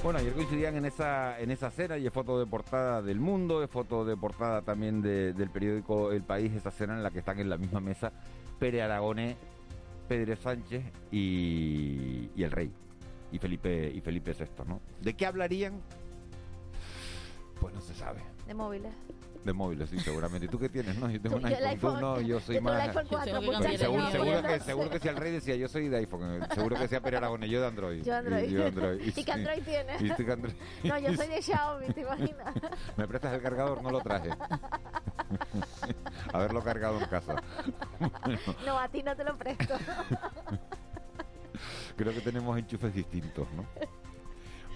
Bueno, 0.02 0.18
ayer 0.18 0.32
coincidían 0.32 0.76
en 0.76 0.86
esa, 0.86 1.38
en 1.40 1.50
esa 1.50 1.70
cena 1.70 1.98
y 1.98 2.06
es 2.06 2.12
foto 2.12 2.38
de 2.38 2.46
portada 2.46 3.02
del 3.02 3.20
mundo, 3.20 3.62
es 3.62 3.68
foto 3.70 4.04
de 4.04 4.16
portada 4.16 4.62
también 4.62 5.02
de- 5.02 5.34
del 5.34 5.50
periódico 5.50 6.10
El 6.12 6.22
País, 6.22 6.52
esa 6.54 6.70
cena 6.70 6.94
en 6.94 7.02
la 7.02 7.10
que 7.10 7.18
están 7.18 7.38
en 7.38 7.50
la 7.50 7.58
misma 7.58 7.80
mesa 7.80 8.10
Pere 8.58 8.80
Aragonés, 8.82 9.36
Pedro 10.08 10.36
Sánchez 10.36 10.82
y, 11.12 12.30
y 12.34 12.42
el 12.42 12.50
rey, 12.50 12.72
y 13.30 13.38
Felipe, 13.38 13.90
y 13.94 14.00
Felipe 14.00 14.32
VI, 14.32 14.64
¿no? 14.66 14.80
¿De 15.02 15.14
qué 15.14 15.26
hablarían? 15.26 15.80
Pues 17.60 17.74
no 17.74 17.80
se 17.82 17.94
sabe. 17.94 18.20
De 18.46 18.54
móviles. 18.54 18.92
De 19.44 19.52
móviles, 19.54 19.88
sí, 19.88 19.98
seguramente. 19.98 20.46
¿Y 20.46 20.48
tú 20.50 20.58
qué 20.58 20.68
tienes? 20.68 20.98
No, 20.98 21.10
yo 21.10 21.18
tengo 21.20 21.36
un 21.36 21.46
iPhone. 21.46 21.94
Tú 21.94 22.00
no, 22.00 22.20
yo 22.20 22.40
soy 22.40 22.56
el 22.56 22.62
más... 22.62 22.88
iPhone 22.88 23.06
4, 23.08 23.32
Bueno, 23.40 23.58
muchacha, 23.58 23.78
seguro, 23.78 24.02
yo 24.02 24.10
seguro 24.10 24.42
no 24.42 24.48
que, 24.48 24.60
seguro 24.60 24.90
que 24.90 24.98
si 24.98 25.08
el 25.08 25.16
rey 25.16 25.32
decía 25.32 25.56
yo 25.56 25.66
soy 25.68 25.88
de 25.88 25.96
iPhone, 25.96 26.46
seguro 26.54 26.76
que 26.76 26.88
sea 26.88 27.00
Pere 27.00 27.16
Aragonés, 27.16 27.48
yo 27.48 27.60
de 27.62 27.66
Android. 27.66 28.02
Yo 28.04 28.14
Android. 28.16 28.48
Y, 28.48 28.52
yo 28.52 28.66
Android. 28.66 29.00
¿Y 29.16 29.24
qué 29.24 29.32
Android 29.32 29.62
tienes? 29.62 30.02
¿Y 30.02 30.10
tú 30.10 30.26
qué 30.26 30.32
Android? 30.32 30.54
No, 30.84 30.98
yo 30.98 31.14
soy 31.14 31.28
de 31.28 31.40
Xiaomi, 31.42 31.86
¿te 31.86 32.00
imaginas? 32.02 32.54
¿Me 32.98 33.08
prestas 33.08 33.32
el 33.32 33.40
cargador? 33.42 33.82
No 33.82 33.90
lo 33.90 34.00
traje. 34.00 34.28
Haberlo 36.34 36.62
cargado 36.62 36.98
en 37.00 37.06
casa. 37.06 37.36
Bueno, 37.98 38.38
No, 38.66 38.78
a 38.78 38.88
ti 38.88 39.02
no 39.02 39.16
te 39.16 39.24
lo 39.24 39.38
presto. 39.38 39.74
creo 41.96 42.12
que 42.12 42.20
tenemos 42.20 42.58
enchufes 42.58 42.92
distintos, 42.94 43.48
¿no? 43.52 43.64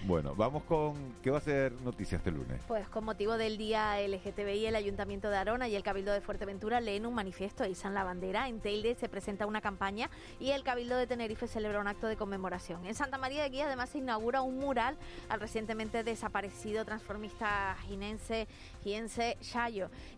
Bueno, 0.07 0.35
vamos 0.35 0.63
con... 0.65 1.15
¿Qué 1.23 1.31
va 1.31 1.39
a 1.39 1.41
ser 1.41 1.71
noticia 1.81 2.17
este 2.17 2.29
lunes? 2.29 2.61
Pues 2.67 2.87
con 2.89 3.03
motivo 3.05 3.39
del 3.39 3.57
día 3.57 3.99
LGTBI, 4.07 4.67
el 4.67 4.75
Ayuntamiento 4.75 5.31
de 5.31 5.37
Arona 5.37 5.67
y 5.67 5.75
el 5.75 5.81
Cabildo 5.81 6.13
de 6.13 6.21
Fuerteventura 6.21 6.79
leen 6.79 7.07
un 7.07 7.15
manifiesto 7.15 7.63
e 7.63 7.71
izan 7.71 7.95
la 7.95 8.03
bandera. 8.03 8.47
En 8.47 8.59
Teilde 8.59 8.93
se 8.93 9.09
presenta 9.09 9.47
una 9.47 9.61
campaña 9.61 10.11
y 10.39 10.51
el 10.51 10.61
Cabildo 10.61 10.95
de 10.95 11.07
Tenerife 11.07 11.47
celebra 11.47 11.79
un 11.79 11.87
acto 11.87 12.05
de 12.05 12.17
conmemoración. 12.17 12.85
En 12.85 12.93
Santa 12.93 13.17
María 13.17 13.41
de 13.41 13.49
Guía 13.49 13.65
además 13.65 13.89
se 13.89 13.97
inaugura 13.97 14.43
un 14.43 14.59
mural 14.59 14.95
al 15.27 15.39
recientemente 15.39 16.03
desaparecido 16.03 16.85
transformista 16.85 17.75
jinense, 17.87 18.47
jiense. 18.85 19.35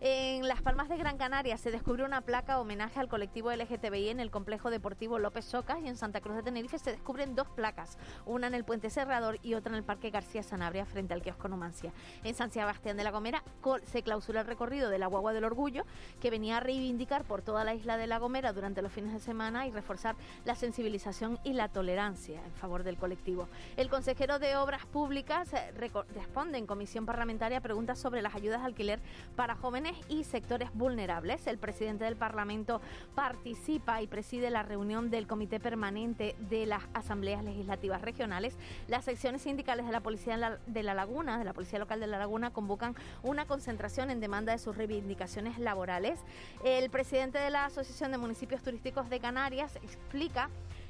En 0.00 0.46
Las 0.46 0.60
Palmas 0.60 0.90
de 0.90 0.98
Gran 0.98 1.16
Canaria 1.16 1.56
se 1.56 1.70
descubre 1.70 2.04
una 2.04 2.20
placa 2.20 2.60
homenaje 2.60 3.00
al 3.00 3.08
colectivo 3.08 3.50
LGTBI 3.50 4.10
en 4.10 4.20
el 4.20 4.30
complejo 4.30 4.68
deportivo 4.68 5.18
López 5.18 5.46
Socas 5.46 5.78
y 5.82 5.88
en 5.88 5.96
Santa 5.96 6.20
Cruz 6.20 6.36
de 6.36 6.42
Tenerife 6.42 6.78
se 6.78 6.90
descubren 6.90 7.34
dos 7.34 7.48
placas, 7.48 7.96
una 8.26 8.46
en 8.46 8.52
el 8.52 8.64
puente 8.64 8.90
Serrador 8.90 9.38
y 9.42 9.54
otra 9.54 9.72
en 9.72 9.78
el 9.78 9.84
Parque 9.84 10.10
García 10.10 10.42
Sanabria 10.42 10.84
frente 10.84 11.14
al 11.14 11.22
kiosco 11.22 11.48
Numancia. 11.48 11.94
En 12.24 12.34
San 12.34 12.50
Sebastián 12.50 12.98
de 12.98 13.04
la 13.04 13.10
Gomera 13.10 13.42
se 13.84 14.02
clausura 14.02 14.42
el 14.42 14.46
recorrido 14.46 14.90
de 14.90 14.98
la 14.98 15.06
Guagua 15.06 15.32
del 15.32 15.44
Orgullo 15.44 15.86
que 16.20 16.30
venía 16.30 16.58
a 16.58 16.60
reivindicar 16.60 17.24
por 17.24 17.40
toda 17.40 17.64
la 17.64 17.74
isla 17.74 17.96
de 17.96 18.06
La 18.06 18.18
Gomera 18.18 18.52
durante 18.52 18.82
los 18.82 18.92
fines 18.92 19.14
de 19.14 19.20
semana 19.20 19.66
y 19.66 19.70
reforzar 19.70 20.14
la 20.44 20.54
sensibilización 20.54 21.38
y 21.42 21.54
la 21.54 21.68
tolerancia 21.68 22.44
en 22.44 22.52
favor 22.52 22.82
del 22.82 22.98
colectivo. 22.98 23.48
El 23.78 23.88
consejero 23.88 24.38
de 24.38 24.56
Obras 24.56 24.84
Públicas 24.84 25.54
eh, 25.54 25.72
responde 26.14 26.58
en 26.58 26.66
comisión 26.66 27.06
parlamentaria 27.06 27.62
preguntas 27.62 27.98
sobre 27.98 28.20
las 28.20 28.34
ayudas 28.34 28.57
de 28.60 28.66
alquiler 28.66 29.00
para 29.36 29.54
jóvenes 29.54 29.96
y 30.08 30.24
sectores 30.24 30.70
vulnerables. 30.74 31.46
El 31.46 31.58
presidente 31.58 32.04
del 32.04 32.16
Parlamento 32.16 32.80
participa 33.14 34.02
y 34.02 34.06
preside 34.06 34.50
la 34.50 34.62
reunión 34.62 35.10
del 35.10 35.26
Comité 35.26 35.60
Permanente 35.60 36.34
de 36.50 36.66
las 36.66 36.82
Asambleas 36.94 37.44
Legislativas 37.44 38.02
Regionales. 38.02 38.56
Las 38.86 39.04
secciones 39.04 39.42
sindicales 39.42 39.86
de 39.86 39.92
la 39.92 40.00
Policía 40.00 40.58
de 40.66 40.82
la- 40.82 40.94
Laguna, 40.94 41.38
de 41.38 41.44
la 41.44 41.52
Policía 41.52 41.78
Local 41.78 42.00
de 42.00 42.06
la 42.06 42.18
Laguna, 42.18 42.50
convocan 42.50 42.94
una 43.22 43.46
concentración 43.46 44.10
en 44.10 44.20
demanda 44.20 44.52
de 44.52 44.58
sus 44.58 44.76
reivindicaciones 44.76 45.58
laborales. 45.58 46.20
El 46.64 46.90
presidente 46.90 47.38
de 47.38 47.50
la 47.50 47.66
Asociación 47.66 48.10
de 48.12 48.18
Municipios 48.18 48.62
Turísticos 48.62 49.08
de 49.10 49.20
Canarias 49.20 49.76
explica 49.82 50.48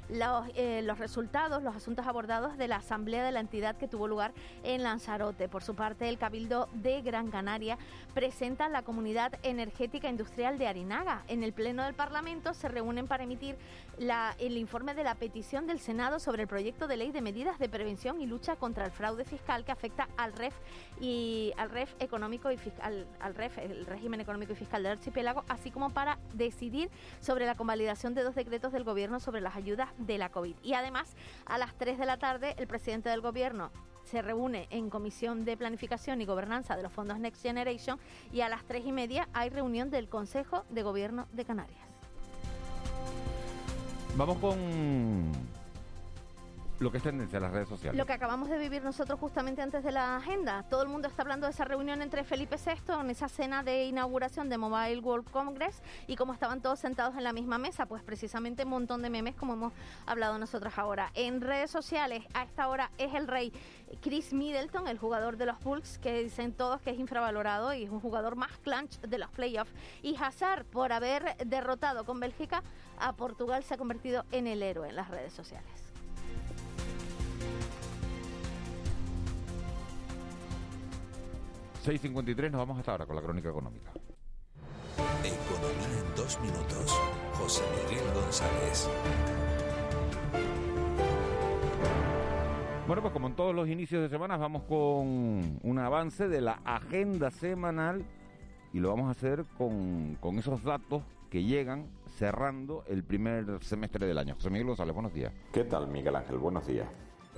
los, 0.09 0.45
eh, 0.55 0.81
los 0.83 0.99
resultados, 0.99 1.63
los 1.63 1.75
asuntos 1.75 2.07
abordados 2.07 2.57
de 2.57 2.67
la 2.67 2.77
asamblea 2.77 3.23
de 3.23 3.31
la 3.31 3.39
entidad 3.39 3.77
que 3.77 3.87
tuvo 3.87 4.07
lugar 4.07 4.33
en 4.63 4.83
Lanzarote. 4.83 5.47
Por 5.47 5.63
su 5.63 5.75
parte, 5.75 6.09
el 6.09 6.17
Cabildo 6.17 6.67
de 6.73 7.01
Gran 7.01 7.29
Canaria 7.29 7.77
presenta 8.13 8.69
la 8.69 8.81
Comunidad 8.81 9.33
Energética 9.43 10.09
Industrial 10.09 10.57
de 10.57 10.67
Arinaga. 10.67 11.23
En 11.27 11.43
el 11.43 11.53
Pleno 11.53 11.83
del 11.83 11.93
Parlamento 11.93 12.53
se 12.53 12.67
reúnen 12.67 13.07
para 13.07 13.23
emitir 13.23 13.55
el 14.39 14.57
informe 14.57 14.93
de 14.93 15.03
la 15.03 15.15
petición 15.15 15.67
del 15.67 15.79
Senado 15.79 16.19
sobre 16.19 16.43
el 16.43 16.47
proyecto 16.47 16.87
de 16.87 16.97
ley 16.97 17.11
de 17.11 17.21
medidas 17.21 17.59
de 17.59 17.67
prevención 17.67 18.21
y 18.21 18.25
lucha 18.25 18.55
contra 18.55 18.85
el 18.85 18.91
fraude 18.91 19.25
fiscal 19.25 19.65
que 19.65 19.71
afecta 19.71 20.07
al 20.17 20.33
REF 20.33 20.53
y 21.01 21.53
al 21.57 21.69
REF 21.69 21.93
económico 21.99 22.51
y 22.51 22.57
fiscal, 22.57 23.07
al 23.19 23.35
REF, 23.35 23.57
el 23.57 23.85
régimen 23.85 24.21
económico 24.21 24.53
y 24.53 24.55
fiscal 24.55 24.83
del 24.83 24.93
archipiélago, 24.93 25.43
así 25.49 25.69
como 25.69 25.89
para 25.89 26.17
decidir 26.33 26.89
sobre 27.19 27.45
la 27.45 27.55
convalidación 27.55 28.13
de 28.13 28.23
dos 28.23 28.35
decretos 28.35 28.71
del 28.71 28.83
gobierno 28.83 29.19
sobre 29.19 29.41
las 29.41 29.55
ayudas 29.55 29.89
de 29.99 30.17
la 30.17 30.29
COVID. 30.29 30.55
Y 30.63 30.73
además, 30.73 31.15
a 31.45 31.57
las 31.57 31.75
3 31.75 31.97
de 31.97 32.05
la 32.05 32.17
tarde, 32.17 32.55
el 32.57 32.67
presidente 32.67 33.09
del 33.09 33.21
gobierno 33.21 33.71
se 34.03 34.21
reúne 34.21 34.67
en 34.71 34.89
Comisión 34.89 35.45
de 35.45 35.55
Planificación 35.55 36.21
y 36.21 36.25
Gobernanza 36.25 36.75
de 36.75 36.83
los 36.83 36.91
fondos 36.91 37.19
Next 37.19 37.43
Generation 37.43 37.99
y 38.31 38.41
a 38.41 38.49
las 38.49 38.63
3 38.65 38.85
y 38.85 38.91
media 38.91 39.29
hay 39.33 39.49
reunión 39.49 39.91
del 39.91 40.09
Consejo 40.09 40.65
de 40.69 40.81
Gobierno 40.81 41.27
de 41.31 41.45
Canarias. 41.45 41.79
Vamos 44.15 44.37
con 44.39 44.57
lo 46.79 46.91
que 46.91 46.97
es 46.97 47.03
tendencia 47.03 47.37
en 47.37 47.43
las 47.43 47.51
redes 47.51 47.67
sociales. 47.67 47.97
Lo 47.97 48.05
que 48.05 48.13
acabamos 48.13 48.49
de 48.49 48.57
vivir 48.57 48.83
nosotros 48.83 49.19
justamente 49.19 49.61
antes 49.61 49.83
de 49.83 49.91
la 49.91 50.17
agenda. 50.17 50.63
Todo 50.69 50.81
el 50.81 50.89
mundo 50.89 51.07
está 51.07 51.23
hablando 51.23 51.45
de 51.45 51.51
esa 51.51 51.65
reunión 51.65 52.01
entre 52.01 52.23
Felipe 52.23 52.55
VI 52.55 53.01
en 53.01 53.09
esa 53.09 53.27
cena 53.27 53.63
de 53.63 53.85
inauguración 53.85 54.49
de 54.49 54.57
Mobile 54.57 54.99
World 54.99 55.29
Congress 55.29 55.81
y 56.07 56.15
cómo 56.15 56.33
estaban 56.33 56.61
todos 56.61 56.79
sentados 56.79 57.15
en 57.17 57.23
la 57.23 57.33
misma 57.33 57.57
mesa. 57.57 57.85
Pues 57.85 58.01
precisamente 58.01 58.63
un 58.63 58.69
montón 58.69 59.01
de 59.01 59.09
memes 59.09 59.35
como 59.35 59.53
hemos 59.53 59.73
hablado 60.05 60.37
nosotros 60.39 60.73
ahora. 60.77 61.11
En 61.15 61.41
redes 61.41 61.69
sociales 61.69 62.23
a 62.33 62.43
esta 62.43 62.67
hora 62.69 62.91
es 62.97 63.13
el 63.13 63.27
rey 63.27 63.51
Chris 64.01 64.31
Middleton, 64.31 64.87
el 64.87 64.97
jugador 64.97 65.35
de 65.35 65.47
los 65.47 65.59
Bulls, 65.61 65.97
que 65.97 66.23
dicen 66.23 66.53
todos 66.53 66.81
que 66.81 66.91
es 66.91 66.99
infravalorado 66.99 67.73
y 67.73 67.83
es 67.83 67.89
un 67.89 67.99
jugador 67.99 68.35
más 68.35 68.57
clutch 68.59 68.99
de 69.01 69.17
los 69.17 69.29
playoffs. 69.31 69.71
Y 70.01 70.15
Hazard, 70.15 70.65
por 70.65 70.93
haber 70.93 71.35
derrotado 71.45 72.05
con 72.05 72.19
Bélgica 72.19 72.63
a 72.99 73.13
Portugal, 73.13 73.63
se 73.63 73.73
ha 73.73 73.77
convertido 73.77 74.25
en 74.31 74.47
el 74.47 74.63
héroe 74.63 74.89
en 74.89 74.95
las 74.95 75.09
redes 75.09 75.33
sociales. 75.33 75.88
6.53, 81.89 82.51
nos 82.51 82.59
vamos 82.59 82.77
hasta 82.77 82.91
ahora 82.91 83.05
con 83.07 83.15
la 83.15 83.21
crónica 83.23 83.49
económica. 83.49 83.91
Economía 85.23 85.99
en 85.99 86.15
dos 86.15 86.39
minutos. 86.39 86.99
José 87.33 87.63
Miguel 87.89 88.05
González. 88.13 88.87
Bueno, 92.85 93.01
pues 93.01 93.11
como 93.11 93.27
en 93.27 93.35
todos 93.35 93.55
los 93.55 93.67
inicios 93.67 94.03
de 94.03 94.09
semana, 94.09 94.37
vamos 94.37 94.63
con 94.63 95.59
un 95.63 95.79
avance 95.79 96.27
de 96.27 96.41
la 96.41 96.59
agenda 96.63 97.31
semanal 97.31 98.05
y 98.71 98.79
lo 98.79 98.89
vamos 98.89 99.07
a 99.07 99.11
hacer 99.11 99.45
con, 99.57 100.15
con 100.19 100.37
esos 100.37 100.63
datos 100.63 101.01
que 101.31 101.43
llegan 101.43 101.87
cerrando 102.17 102.83
el 102.87 103.03
primer 103.03 103.63
semestre 103.63 104.05
del 104.05 104.19
año. 104.19 104.35
José 104.35 104.51
Miguel 104.51 104.67
González, 104.67 104.93
buenos 104.93 105.13
días. 105.13 105.33
¿Qué 105.51 105.63
tal, 105.63 105.87
Miguel 105.87 106.15
Ángel? 106.15 106.37
Buenos 106.37 106.67
días. 106.67 106.87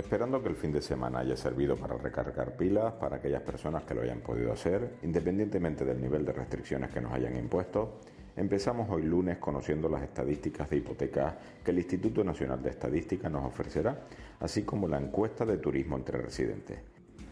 Esperando 0.02 0.42
que 0.42 0.50
el 0.50 0.56
fin 0.56 0.72
de 0.72 0.82
semana 0.82 1.20
haya 1.20 1.38
servido 1.38 1.76
para 1.78 1.96
recargar 1.96 2.58
pilas 2.58 2.92
para 2.94 3.18
aquellas 3.18 3.44
personas 3.44 3.84
que 3.84 3.94
lo 3.94 4.02
hayan 4.02 4.22
podido 4.22 4.52
hacer, 4.52 4.96
independientemente 5.04 5.86
del 5.86 6.02
nivel 6.02 6.26
de 6.26 6.34
restricciones 6.34 6.90
que 6.90 7.00
nos 7.00 7.14
hayan 7.14 7.38
impuesto, 7.38 8.00
empezamos 8.36 8.90
hoy 8.90 9.04
lunes 9.04 9.38
conociendo 9.38 9.88
las 9.88 10.02
estadísticas 10.02 10.72
de 10.72 10.78
hipotecas 10.78 11.36
que 11.64 11.70
el 11.70 11.78
Instituto 11.78 12.24
Nacional 12.24 12.64
de 12.64 12.72
Estadística 12.72 13.30
nos 13.30 13.46
ofrecerá, 13.46 14.08
así 14.40 14.64
como 14.64 14.88
la 14.88 14.98
encuesta 14.98 15.46
de 15.46 15.60
turismo 15.60 15.98
entre 15.98 16.20
residentes. 16.20 16.80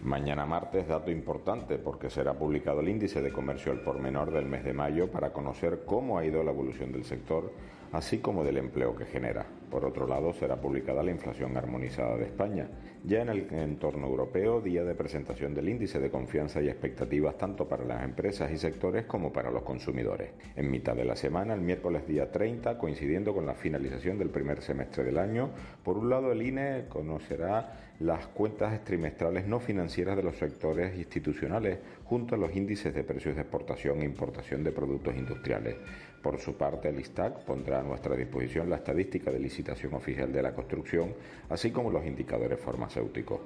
Mañana 0.03 0.45
martes, 0.45 0.87
dato 0.87 1.09
importante 1.09 1.79
porque 1.79 2.11
será 2.11 2.35
publicado 2.35 2.81
el 2.81 2.89
índice 2.89 3.19
de 3.23 3.33
comercio 3.33 3.71
al 3.71 3.81
por 3.81 3.97
menor 3.97 4.31
del 4.31 4.45
mes 4.45 4.63
de 4.63 4.73
mayo 4.73 5.09
para 5.09 5.33
conocer 5.33 5.85
cómo 5.87 6.19
ha 6.19 6.25
ido 6.25 6.43
la 6.43 6.51
evolución 6.51 6.91
del 6.91 7.03
sector, 7.03 7.51
así 7.91 8.19
como 8.19 8.43
del 8.43 8.57
empleo 8.57 8.95
que 8.95 9.05
genera. 9.05 9.45
Por 9.69 9.85
otro 9.85 10.07
lado, 10.07 10.33
será 10.33 10.55
publicada 10.55 11.03
la 11.03 11.11
inflación 11.11 11.55
armonizada 11.55 12.17
de 12.17 12.25
España. 12.25 12.67
Ya 13.03 13.21
en 13.21 13.29
el 13.29 13.53
entorno 13.53 14.07
europeo, 14.07 14.61
día 14.61 14.83
de 14.83 14.95
presentación 14.95 15.53
del 15.53 15.69
índice 15.69 15.99
de 15.99 16.09
confianza 16.09 16.61
y 16.61 16.67
expectativas 16.67 17.37
tanto 17.37 17.67
para 17.67 17.85
las 17.85 18.03
empresas 18.03 18.51
y 18.51 18.57
sectores 18.57 19.05
como 19.05 19.31
para 19.31 19.51
los 19.51 19.63
consumidores. 19.63 20.31
En 20.55 20.69
mitad 20.71 20.95
de 20.95 21.05
la 21.05 21.15
semana, 21.15 21.53
el 21.53 21.61
miércoles 21.61 22.07
día 22.07 22.31
30, 22.31 22.77
coincidiendo 22.77 23.33
con 23.33 23.45
la 23.45 23.53
finalización 23.53 24.17
del 24.17 24.29
primer 24.29 24.61
semestre 24.61 25.03
del 25.03 25.17
año, 25.17 25.51
por 25.83 25.97
un 25.97 26.09
lado 26.09 26.31
el 26.31 26.41
INE 26.41 26.85
conocerá 26.89 27.89
las 27.99 28.27
cuentas 28.27 28.83
trimestrales 28.85 29.45
no 29.45 29.59
financieras 29.59 30.15
de 30.15 30.23
los 30.23 30.37
sectores 30.37 30.97
institucionales 30.97 31.79
junto 32.05 32.35
a 32.35 32.37
los 32.37 32.55
índices 32.55 32.93
de 32.93 33.03
precios 33.03 33.35
de 33.35 33.41
exportación 33.41 34.01
e 34.01 34.05
importación 34.05 34.63
de 34.63 34.71
productos 34.71 35.15
industriales. 35.15 35.75
Por 36.21 36.37
su 36.39 36.55
parte, 36.55 36.89
el 36.89 36.99
ISTAC 36.99 37.45
pondrá 37.45 37.79
a 37.79 37.83
nuestra 37.83 38.15
disposición 38.15 38.69
la 38.69 38.75
estadística 38.77 39.31
de 39.31 39.39
licitación 39.39 39.93
oficial 39.93 40.31
de 40.31 40.41
la 40.41 40.53
construcción, 40.53 41.13
así 41.49 41.71
como 41.71 41.89
los 41.89 42.05
indicadores 42.05 42.59
farmacéuticos. 42.59 43.39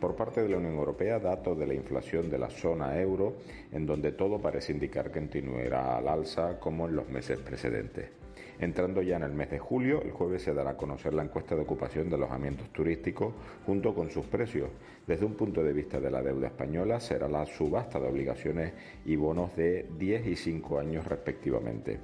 Por 0.00 0.14
parte 0.16 0.42
de 0.42 0.48
la 0.48 0.58
Unión 0.58 0.74
Europea, 0.74 1.18
datos 1.18 1.58
de 1.58 1.66
la 1.66 1.74
inflación 1.74 2.28
de 2.28 2.38
la 2.38 2.50
zona 2.50 3.00
euro, 3.00 3.36
en 3.72 3.86
donde 3.86 4.12
todo 4.12 4.40
parece 4.40 4.72
indicar 4.72 5.10
que 5.10 5.20
continuará 5.20 5.96
al 5.96 6.08
alza 6.08 6.58
como 6.58 6.86
en 6.86 6.96
los 6.96 7.08
meses 7.08 7.38
precedentes. 7.38 8.10
Entrando 8.58 9.02
ya 9.02 9.16
en 9.16 9.22
el 9.22 9.32
mes 9.32 9.50
de 9.50 9.58
julio, 9.58 10.02
el 10.02 10.12
jueves 10.12 10.42
se 10.42 10.54
dará 10.54 10.70
a 10.70 10.76
conocer 10.76 11.12
la 11.12 11.22
encuesta 11.22 11.54
de 11.54 11.62
ocupación 11.62 12.08
de 12.08 12.16
alojamientos 12.16 12.70
turísticos 12.70 13.34
junto 13.66 13.94
con 13.94 14.10
sus 14.10 14.24
precios. 14.26 14.70
Desde 15.06 15.26
un 15.26 15.34
punto 15.34 15.62
de 15.62 15.72
vista 15.72 16.00
de 16.00 16.10
la 16.10 16.22
deuda 16.22 16.48
española, 16.48 16.98
será 16.98 17.28
la 17.28 17.44
subasta 17.44 18.00
de 18.00 18.08
obligaciones 18.08 18.72
y 19.04 19.16
bonos 19.16 19.54
de 19.56 19.86
10 19.98 20.26
y 20.26 20.36
5 20.36 20.78
años 20.78 21.06
respectivamente. 21.06 22.00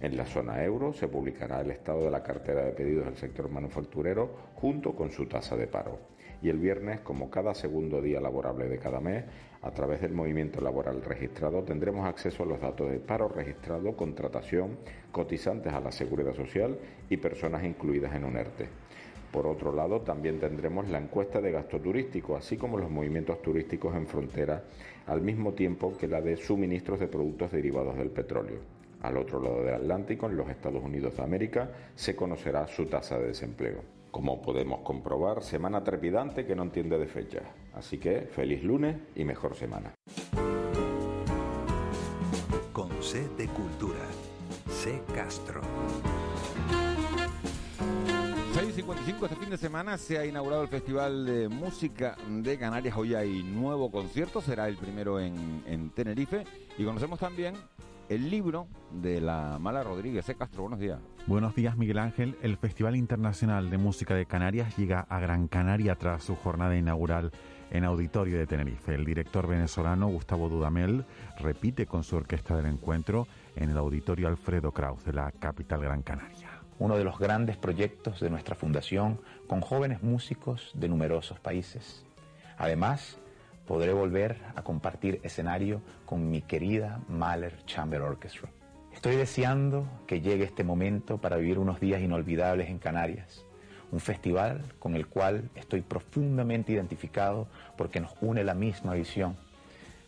En 0.00 0.16
la 0.16 0.26
zona 0.26 0.62
euro 0.62 0.92
se 0.92 1.08
publicará 1.08 1.62
el 1.62 1.70
estado 1.70 2.04
de 2.04 2.10
la 2.10 2.22
cartera 2.22 2.64
de 2.64 2.72
pedidos 2.72 3.06
del 3.06 3.16
sector 3.16 3.50
manufacturero 3.50 4.30
junto 4.54 4.94
con 4.94 5.10
su 5.10 5.26
tasa 5.26 5.56
de 5.56 5.66
paro. 5.66 5.98
Y 6.42 6.50
el 6.50 6.58
viernes, 6.58 7.00
como 7.00 7.30
cada 7.30 7.54
segundo 7.54 8.02
día 8.02 8.20
laborable 8.20 8.68
de 8.68 8.78
cada 8.78 9.00
mes, 9.00 9.24
a 9.62 9.70
través 9.70 10.02
del 10.02 10.12
movimiento 10.12 10.60
laboral 10.60 11.02
registrado 11.02 11.62
tendremos 11.62 12.06
acceso 12.06 12.42
a 12.42 12.46
los 12.46 12.60
datos 12.60 12.90
de 12.90 13.00
paro 13.00 13.28
registrado, 13.28 13.96
contratación, 13.96 14.76
cotizantes 15.10 15.72
a 15.72 15.80
la 15.80 15.90
seguridad 15.90 16.34
social 16.34 16.78
y 17.08 17.16
personas 17.16 17.64
incluidas 17.64 18.14
en 18.14 18.24
un 18.24 18.36
ERTE. 18.36 18.68
Por 19.32 19.46
otro 19.46 19.72
lado, 19.72 20.02
también 20.02 20.38
tendremos 20.38 20.88
la 20.88 20.98
encuesta 20.98 21.40
de 21.40 21.52
gasto 21.52 21.80
turístico, 21.80 22.36
así 22.36 22.56
como 22.56 22.78
los 22.78 22.90
movimientos 22.90 23.42
turísticos 23.42 23.96
en 23.96 24.06
frontera, 24.06 24.62
al 25.06 25.22
mismo 25.22 25.54
tiempo 25.54 25.96
que 25.96 26.06
la 26.06 26.20
de 26.20 26.36
suministros 26.36 27.00
de 27.00 27.08
productos 27.08 27.50
derivados 27.50 27.96
del 27.96 28.10
petróleo. 28.10 28.75
Al 29.06 29.18
otro 29.18 29.40
lado 29.40 29.62
del 29.62 29.74
Atlántico, 29.74 30.26
en 30.26 30.36
los 30.36 30.48
Estados 30.48 30.82
Unidos 30.82 31.16
de 31.16 31.22
América, 31.22 31.70
se 31.94 32.16
conocerá 32.16 32.66
su 32.66 32.86
tasa 32.86 33.16
de 33.16 33.28
desempleo. 33.28 33.84
Como 34.10 34.42
podemos 34.42 34.80
comprobar, 34.80 35.44
semana 35.44 35.84
trepidante 35.84 36.44
que 36.44 36.56
no 36.56 36.64
entiende 36.64 36.98
de 36.98 37.06
fecha. 37.06 37.42
Así 37.72 37.98
que 37.98 38.22
feliz 38.22 38.64
lunes 38.64 38.96
y 39.14 39.22
mejor 39.22 39.54
semana. 39.54 39.94
Con 42.72 42.90
C 43.00 43.28
de 43.38 43.46
Cultura. 43.46 44.00
C 44.68 45.00
Castro. 45.14 45.60
6.55 48.54 49.22
este 49.22 49.36
fin 49.36 49.50
de 49.50 49.56
semana 49.56 49.98
se 49.98 50.18
ha 50.18 50.26
inaugurado 50.26 50.62
el 50.62 50.68
Festival 50.68 51.26
de 51.26 51.48
Música 51.48 52.16
de 52.28 52.58
Canarias. 52.58 52.96
Hoy 52.96 53.14
hay 53.14 53.44
nuevo 53.44 53.88
concierto, 53.88 54.40
será 54.40 54.66
el 54.66 54.76
primero 54.76 55.20
en, 55.20 55.62
en 55.64 55.90
Tenerife. 55.90 56.42
Y 56.76 56.84
conocemos 56.84 57.20
también 57.20 57.54
el 58.08 58.30
libro 58.30 58.68
de 58.90 59.20
la 59.20 59.58
Mala 59.58 59.82
Rodríguez. 59.82 60.24
C. 60.24 60.34
Castro, 60.34 60.62
buenos 60.62 60.80
días. 60.80 60.98
Buenos 61.26 61.54
días, 61.54 61.76
Miguel 61.76 61.98
Ángel. 61.98 62.36
El 62.42 62.56
Festival 62.56 62.96
Internacional 62.96 63.70
de 63.70 63.78
Música 63.78 64.14
de 64.14 64.26
Canarias 64.26 64.76
llega 64.76 65.06
a 65.08 65.18
Gran 65.18 65.48
Canaria 65.48 65.96
tras 65.96 66.22
su 66.22 66.36
jornada 66.36 66.76
inaugural 66.76 67.32
en 67.70 67.84
Auditorio 67.84 68.38
de 68.38 68.46
Tenerife. 68.46 68.94
El 68.94 69.04
director 69.04 69.46
venezolano 69.48 70.08
Gustavo 70.08 70.48
Dudamel 70.48 71.04
repite 71.38 71.86
con 71.86 72.04
su 72.04 72.16
orquesta 72.16 72.56
del 72.56 72.66
encuentro 72.66 73.26
en 73.56 73.70
el 73.70 73.78
Auditorio 73.78 74.28
Alfredo 74.28 74.72
Kraus 74.72 75.04
de 75.04 75.12
la 75.12 75.32
capital 75.32 75.80
Gran 75.80 76.02
Canaria. 76.02 76.50
Uno 76.78 76.96
de 76.96 77.04
los 77.04 77.18
grandes 77.18 77.56
proyectos 77.56 78.20
de 78.20 78.30
nuestra 78.30 78.54
fundación 78.54 79.20
con 79.48 79.62
jóvenes 79.62 80.02
músicos 80.02 80.70
de 80.74 80.88
numerosos 80.88 81.40
países. 81.40 82.04
Además, 82.58 83.18
podré 83.66 83.92
volver 83.92 84.36
a 84.54 84.62
compartir 84.62 85.20
escenario 85.22 85.82
con 86.04 86.30
mi 86.30 86.42
querida 86.42 87.00
Mahler 87.08 87.64
Chamber 87.66 88.00
Orchestra. 88.00 88.48
Estoy 88.94 89.16
deseando 89.16 89.86
que 90.06 90.20
llegue 90.20 90.44
este 90.44 90.64
momento 90.64 91.18
para 91.18 91.36
vivir 91.36 91.58
unos 91.58 91.80
días 91.80 92.00
inolvidables 92.00 92.70
en 92.70 92.78
Canarias, 92.78 93.44
un 93.92 94.00
festival 94.00 94.62
con 94.78 94.94
el 94.94 95.06
cual 95.06 95.50
estoy 95.54 95.82
profundamente 95.82 96.72
identificado 96.72 97.48
porque 97.76 98.00
nos 98.00 98.14
une 98.20 98.42
la 98.44 98.54
misma 98.54 98.94
visión, 98.94 99.36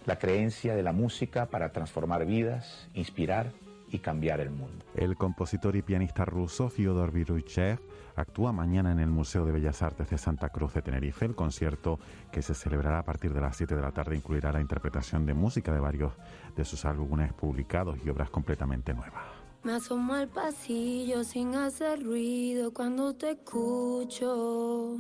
la 0.07 0.19
creencia 0.19 0.75
de 0.75 0.83
la 0.83 0.93
música 0.93 1.47
para 1.47 1.71
transformar 1.73 2.25
vidas, 2.25 2.89
inspirar 2.95 3.53
y 3.91 3.99
cambiar 3.99 4.41
el 4.41 4.51
mundo. 4.51 4.85
El 4.95 5.17
compositor 5.17 5.77
y 5.77 5.83
pianista 5.83 6.25
ruso 6.25 6.69
Fyodor 6.69 7.13
Viruchev 7.13 7.79
actúa 8.17 8.53
mañana 8.53 8.93
en 8.93 8.99
el 8.99 9.11
Museo 9.11 9.45
de 9.45 9.53
Bellas 9.53 9.83
Artes 9.83 10.11
de 10.11 10.19
Santa 10.19 10.49
Cruz 10.51 10.75
de 10.75 10.83
Tenerife. 10.83 11.25
El 11.25 11.35
concierto 11.35 11.99
que 12.33 12.43
se 12.43 12.55
celebrará 12.55 12.99
a 12.99 13.05
partir 13.05 13.33
de 13.33 13.41
las 13.41 13.57
7 13.57 13.75
de 13.75 13.83
la 13.83 13.93
tarde 13.93 14.17
incluirá 14.17 14.53
la 14.53 14.61
interpretación 14.61 15.25
de 15.27 15.35
música 15.35 15.73
de 15.73 15.81
varios 15.81 16.13
de 16.57 16.65
sus 16.65 16.85
álbumes 16.85 17.33
publicados 17.33 17.99
y 18.05 18.11
obras 18.11 18.31
completamente 18.31 18.93
nuevas. 18.95 19.25
Me 19.65 19.73
asomo 19.73 20.15
al 20.15 20.29
pasillo 20.29 21.25
sin 21.25 21.55
hacer 21.57 22.05
ruido 22.05 22.73
cuando 22.73 23.15
te 23.15 23.33
escucho. 23.33 24.97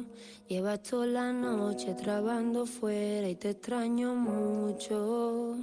Llevas 0.48 0.82
toda 0.82 1.06
la 1.06 1.32
noche 1.32 1.94
trabajando 1.94 2.66
fuera 2.66 3.28
y 3.28 3.36
te 3.36 3.50
extraño 3.50 4.16
mucho. 4.16 5.56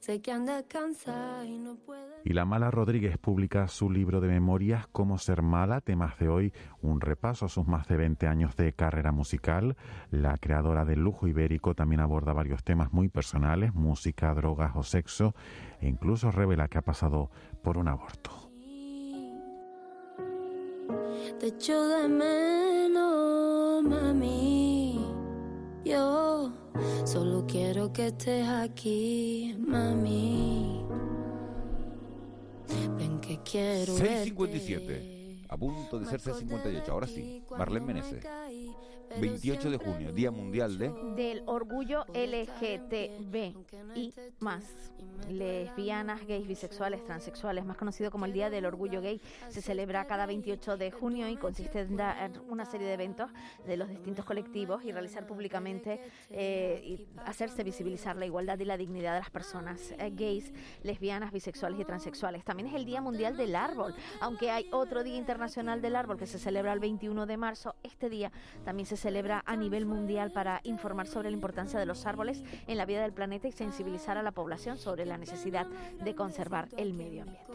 Sé 0.00 0.22
que 0.22 0.32
andas 0.32 0.64
cansada 0.68 1.44
y 1.44 1.58
no 1.58 1.74
puedes. 1.76 2.08
Y 2.24 2.32
la 2.32 2.44
Mala 2.44 2.70
Rodríguez 2.70 3.18
publica 3.18 3.66
su 3.68 3.90
libro 3.90 4.20
de 4.20 4.28
memorias 4.28 4.86
Cómo 4.92 5.18
ser 5.18 5.42
mala, 5.42 5.80
temas 5.80 6.18
de 6.18 6.28
hoy, 6.28 6.52
un 6.80 7.00
repaso 7.00 7.46
a 7.46 7.48
sus 7.48 7.66
más 7.66 7.88
de 7.88 7.96
20 7.96 8.26
años 8.26 8.56
de 8.56 8.72
carrera 8.72 9.12
musical. 9.12 9.76
La 10.10 10.36
creadora 10.38 10.84
del 10.84 11.00
lujo 11.00 11.26
ibérico 11.26 11.74
también 11.74 12.00
aborda 12.00 12.32
varios 12.32 12.62
temas 12.62 12.92
muy 12.92 13.08
personales, 13.08 13.74
música, 13.74 14.34
drogas 14.34 14.72
o 14.76 14.82
sexo, 14.82 15.34
e 15.80 15.88
incluso 15.88 16.30
revela 16.30 16.68
que 16.68 16.78
ha 16.78 16.82
pasado 16.82 17.30
por 17.62 17.78
un 17.78 17.88
aborto. 17.88 18.30
Te 21.40 21.48
echo 21.48 21.88
de 21.88 22.08
menos, 22.08 23.82
mami. 23.84 24.98
Yo 25.84 26.52
solo 27.04 27.44
quiero 27.46 27.92
que 27.92 28.08
estés 28.08 28.46
aquí, 28.48 29.54
mami. 29.58 30.84
Ven 32.96 33.20
que 33.20 33.38
quiero 33.42 33.96
6.57. 33.96 35.46
A 35.48 35.56
punto 35.56 35.98
de 35.98 36.06
ser 36.06 36.20
6.58. 36.20 36.88
Ahora 36.88 37.06
sí. 37.06 37.42
Marlene 37.56 37.86
Menezes. 37.86 38.24
28 39.20 39.70
de 39.70 39.76
junio, 39.78 40.12
Día 40.12 40.30
Mundial 40.30 40.78
de... 40.78 40.92
Del 41.16 41.42
orgullo 41.46 42.04
LGTB 42.14 43.54
y 43.94 44.14
más. 44.40 44.92
Lesbianas, 45.28 46.26
gays, 46.26 46.46
bisexuales, 46.46 47.04
transexuales, 47.04 47.64
más 47.64 47.76
conocido 47.76 48.10
como 48.10 48.24
el 48.24 48.32
Día 48.32 48.50
del 48.50 48.64
Orgullo 48.64 49.02
Gay, 49.02 49.20
se 49.48 49.60
celebra 49.60 50.06
cada 50.06 50.26
28 50.26 50.76
de 50.76 50.90
junio 50.90 51.28
y 51.28 51.36
consiste 51.36 51.80
en 51.80 51.96
dar 51.96 52.30
una 52.48 52.64
serie 52.64 52.86
de 52.86 52.94
eventos 52.94 53.30
de 53.66 53.76
los 53.76 53.88
distintos 53.88 54.24
colectivos 54.24 54.84
y 54.84 54.92
realizar 54.92 55.26
públicamente 55.26 56.00
eh, 56.30 56.82
y 56.84 57.06
hacerse 57.24 57.64
visibilizar 57.64 58.16
la 58.16 58.26
igualdad 58.26 58.58
y 58.58 58.64
la 58.64 58.76
dignidad 58.76 59.14
de 59.14 59.20
las 59.20 59.30
personas 59.30 59.92
eh, 59.98 60.12
gays, 60.14 60.52
lesbianas, 60.82 61.32
bisexuales 61.32 61.80
y 61.80 61.84
transexuales. 61.84 62.44
También 62.44 62.68
es 62.68 62.74
el 62.74 62.84
Día 62.84 63.00
Mundial 63.00 63.36
del 63.36 63.56
Árbol, 63.56 63.94
aunque 64.20 64.50
hay 64.50 64.68
otro 64.72 65.02
Día 65.02 65.16
Internacional 65.16 65.82
del 65.82 65.96
Árbol 65.96 66.16
que 66.16 66.26
se 66.26 66.38
celebra 66.38 66.72
el 66.72 66.80
21 66.80 67.26
de 67.26 67.36
marzo. 67.36 67.74
Este 67.82 68.08
día 68.08 68.30
también 68.64 68.86
se 68.86 68.96
celebra 68.98 69.42
a 69.46 69.56
nivel 69.56 69.86
mundial 69.86 70.30
para 70.30 70.60
informar 70.64 71.06
sobre 71.06 71.30
la 71.30 71.34
importancia 71.34 71.78
de 71.78 71.86
los 71.86 72.06
árboles 72.06 72.42
en 72.66 72.76
la 72.76 72.84
vida 72.84 73.02
del 73.02 73.12
planeta 73.12 73.48
y 73.48 73.52
sensibilizar 73.52 74.18
a 74.18 74.22
la 74.22 74.32
población 74.32 74.76
sobre 74.78 75.06
la 75.06 75.16
necesidad 75.18 75.66
de 75.66 76.14
conservar 76.14 76.68
el 76.76 76.92
medio 76.92 77.22
ambiente. 77.22 77.52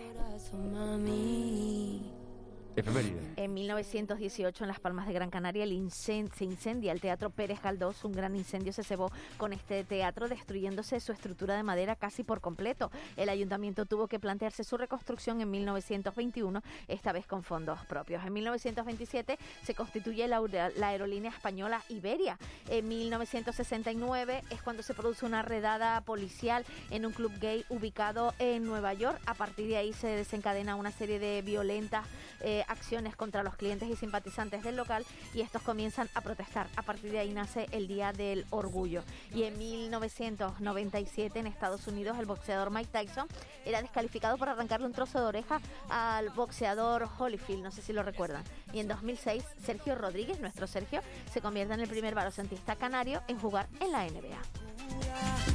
En 3.38 3.54
1918, 3.54 4.64
en 4.64 4.68
Las 4.68 4.80
Palmas 4.80 5.08
de 5.08 5.14
Gran 5.14 5.30
Canaria, 5.30 5.64
el 5.64 5.72
incen- 5.72 6.32
se 6.34 6.44
incendia 6.46 6.92
el 6.92 7.02
Teatro 7.02 7.30
Pérez 7.30 7.62
Galdós. 7.62 8.04
Un 8.04 8.14
gran 8.14 8.36
incendio 8.36 8.74
se 8.74 8.84
cebó 8.84 9.12
con 9.38 9.54
este 9.54 9.84
teatro, 9.84 10.28
destruyéndose 10.28 11.00
su 11.00 11.12
estructura 11.12 11.56
de 11.56 11.64
madera 11.64 11.96
casi 11.96 12.24
por 12.24 12.42
completo. 12.42 12.92
El 13.16 13.30
ayuntamiento 13.30 13.86
tuvo 13.86 14.08
que 14.08 14.20
plantearse 14.20 14.64
su 14.64 14.78
reconstrucción 14.78 15.40
en 15.42 15.52
1921, 15.52 16.62
esta 16.88 17.12
vez 17.12 17.28
con 17.28 17.44
fondos 17.44 17.80
propios. 17.86 18.26
En 18.26 18.34
1927 18.34 19.38
se 19.64 19.76
constituye 19.76 20.28
la 20.28 20.42
aerolínea 20.88 21.32
española 21.32 21.82
Iberia. 21.90 22.38
En 22.70 22.88
1969 22.88 24.42
es 24.50 24.62
cuando 24.62 24.84
se 24.84 24.94
produce 24.94 25.26
una 25.26 25.42
redada 25.42 26.02
policial 26.02 26.66
en 26.90 27.06
un 27.06 27.12
club 27.14 27.32
gay 27.40 27.66
ubicado 27.70 28.34
en 28.40 28.64
Nueva 28.66 28.94
York. 28.94 29.20
A 29.26 29.34
partir 29.36 29.68
de 29.68 29.78
ahí 29.78 29.94
se 29.94 30.08
desencadena 30.08 30.76
una 30.76 30.92
serie 30.92 31.20
de 31.20 31.42
violentas 31.42 32.06
eh, 32.42 32.63
de 32.64 32.66
acciones 32.68 33.16
contra 33.16 33.44
los 33.44 33.56
clientes 33.56 33.90
y 33.90 33.96
simpatizantes 33.96 34.64
del 34.64 34.76
local 34.76 35.06
y 35.34 35.42
estos 35.42 35.62
comienzan 35.62 36.10
a 36.14 36.22
protestar. 36.22 36.68
A 36.76 36.82
partir 36.82 37.12
de 37.12 37.20
ahí 37.20 37.34
nace 37.34 37.68
el 37.72 37.88
Día 37.88 38.14
del 38.14 38.46
Orgullo. 38.50 39.04
Y 39.34 39.44
en 39.44 39.58
1997 39.58 41.40
en 41.40 41.48
Estados 41.48 41.88
Unidos 41.88 42.18
el 42.20 42.26
boxeador 42.26 42.72
Mike 42.72 42.90
Tyson 42.92 43.28
era 43.66 43.82
descalificado 43.82 44.38
por 44.38 44.50
arrancarle 44.50 44.86
un 44.86 44.94
trozo 44.94 45.20
de 45.20 45.26
oreja 45.26 45.62
al 45.90 46.30
boxeador 46.30 47.10
Holyfield, 47.18 47.64
no 47.64 47.72
sé 47.72 47.82
si 47.82 47.94
lo 47.94 48.04
recuerdan. 48.04 48.44
Y 48.72 48.80
en 48.80 48.88
2006 48.88 49.44
Sergio 49.64 49.96
Rodríguez, 49.96 50.40
nuestro 50.40 50.68
Sergio, 50.68 51.02
se 51.32 51.42
convierte 51.42 51.74
en 51.74 51.80
el 51.80 51.90
primer 51.90 52.16
balocentista 52.16 52.76
canario 52.76 53.22
en 53.28 53.40
jugar 53.40 53.68
en 53.80 53.92
la 53.92 54.06
NBA. 54.06 54.74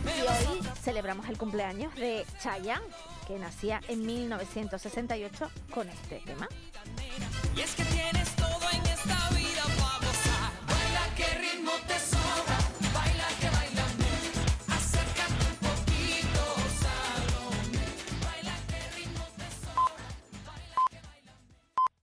Y 0.04 0.20
hoy 0.22 0.62
celebramos 0.82 1.28
el 1.28 1.38
cumpleaños 1.38 1.94
de 1.94 2.24
Chayanne, 2.40 2.84
que 3.28 3.38
nacía 3.38 3.80
en 3.88 4.04
1968 4.04 5.50
con 5.70 5.88
este 5.88 6.20
tema. 6.24 6.48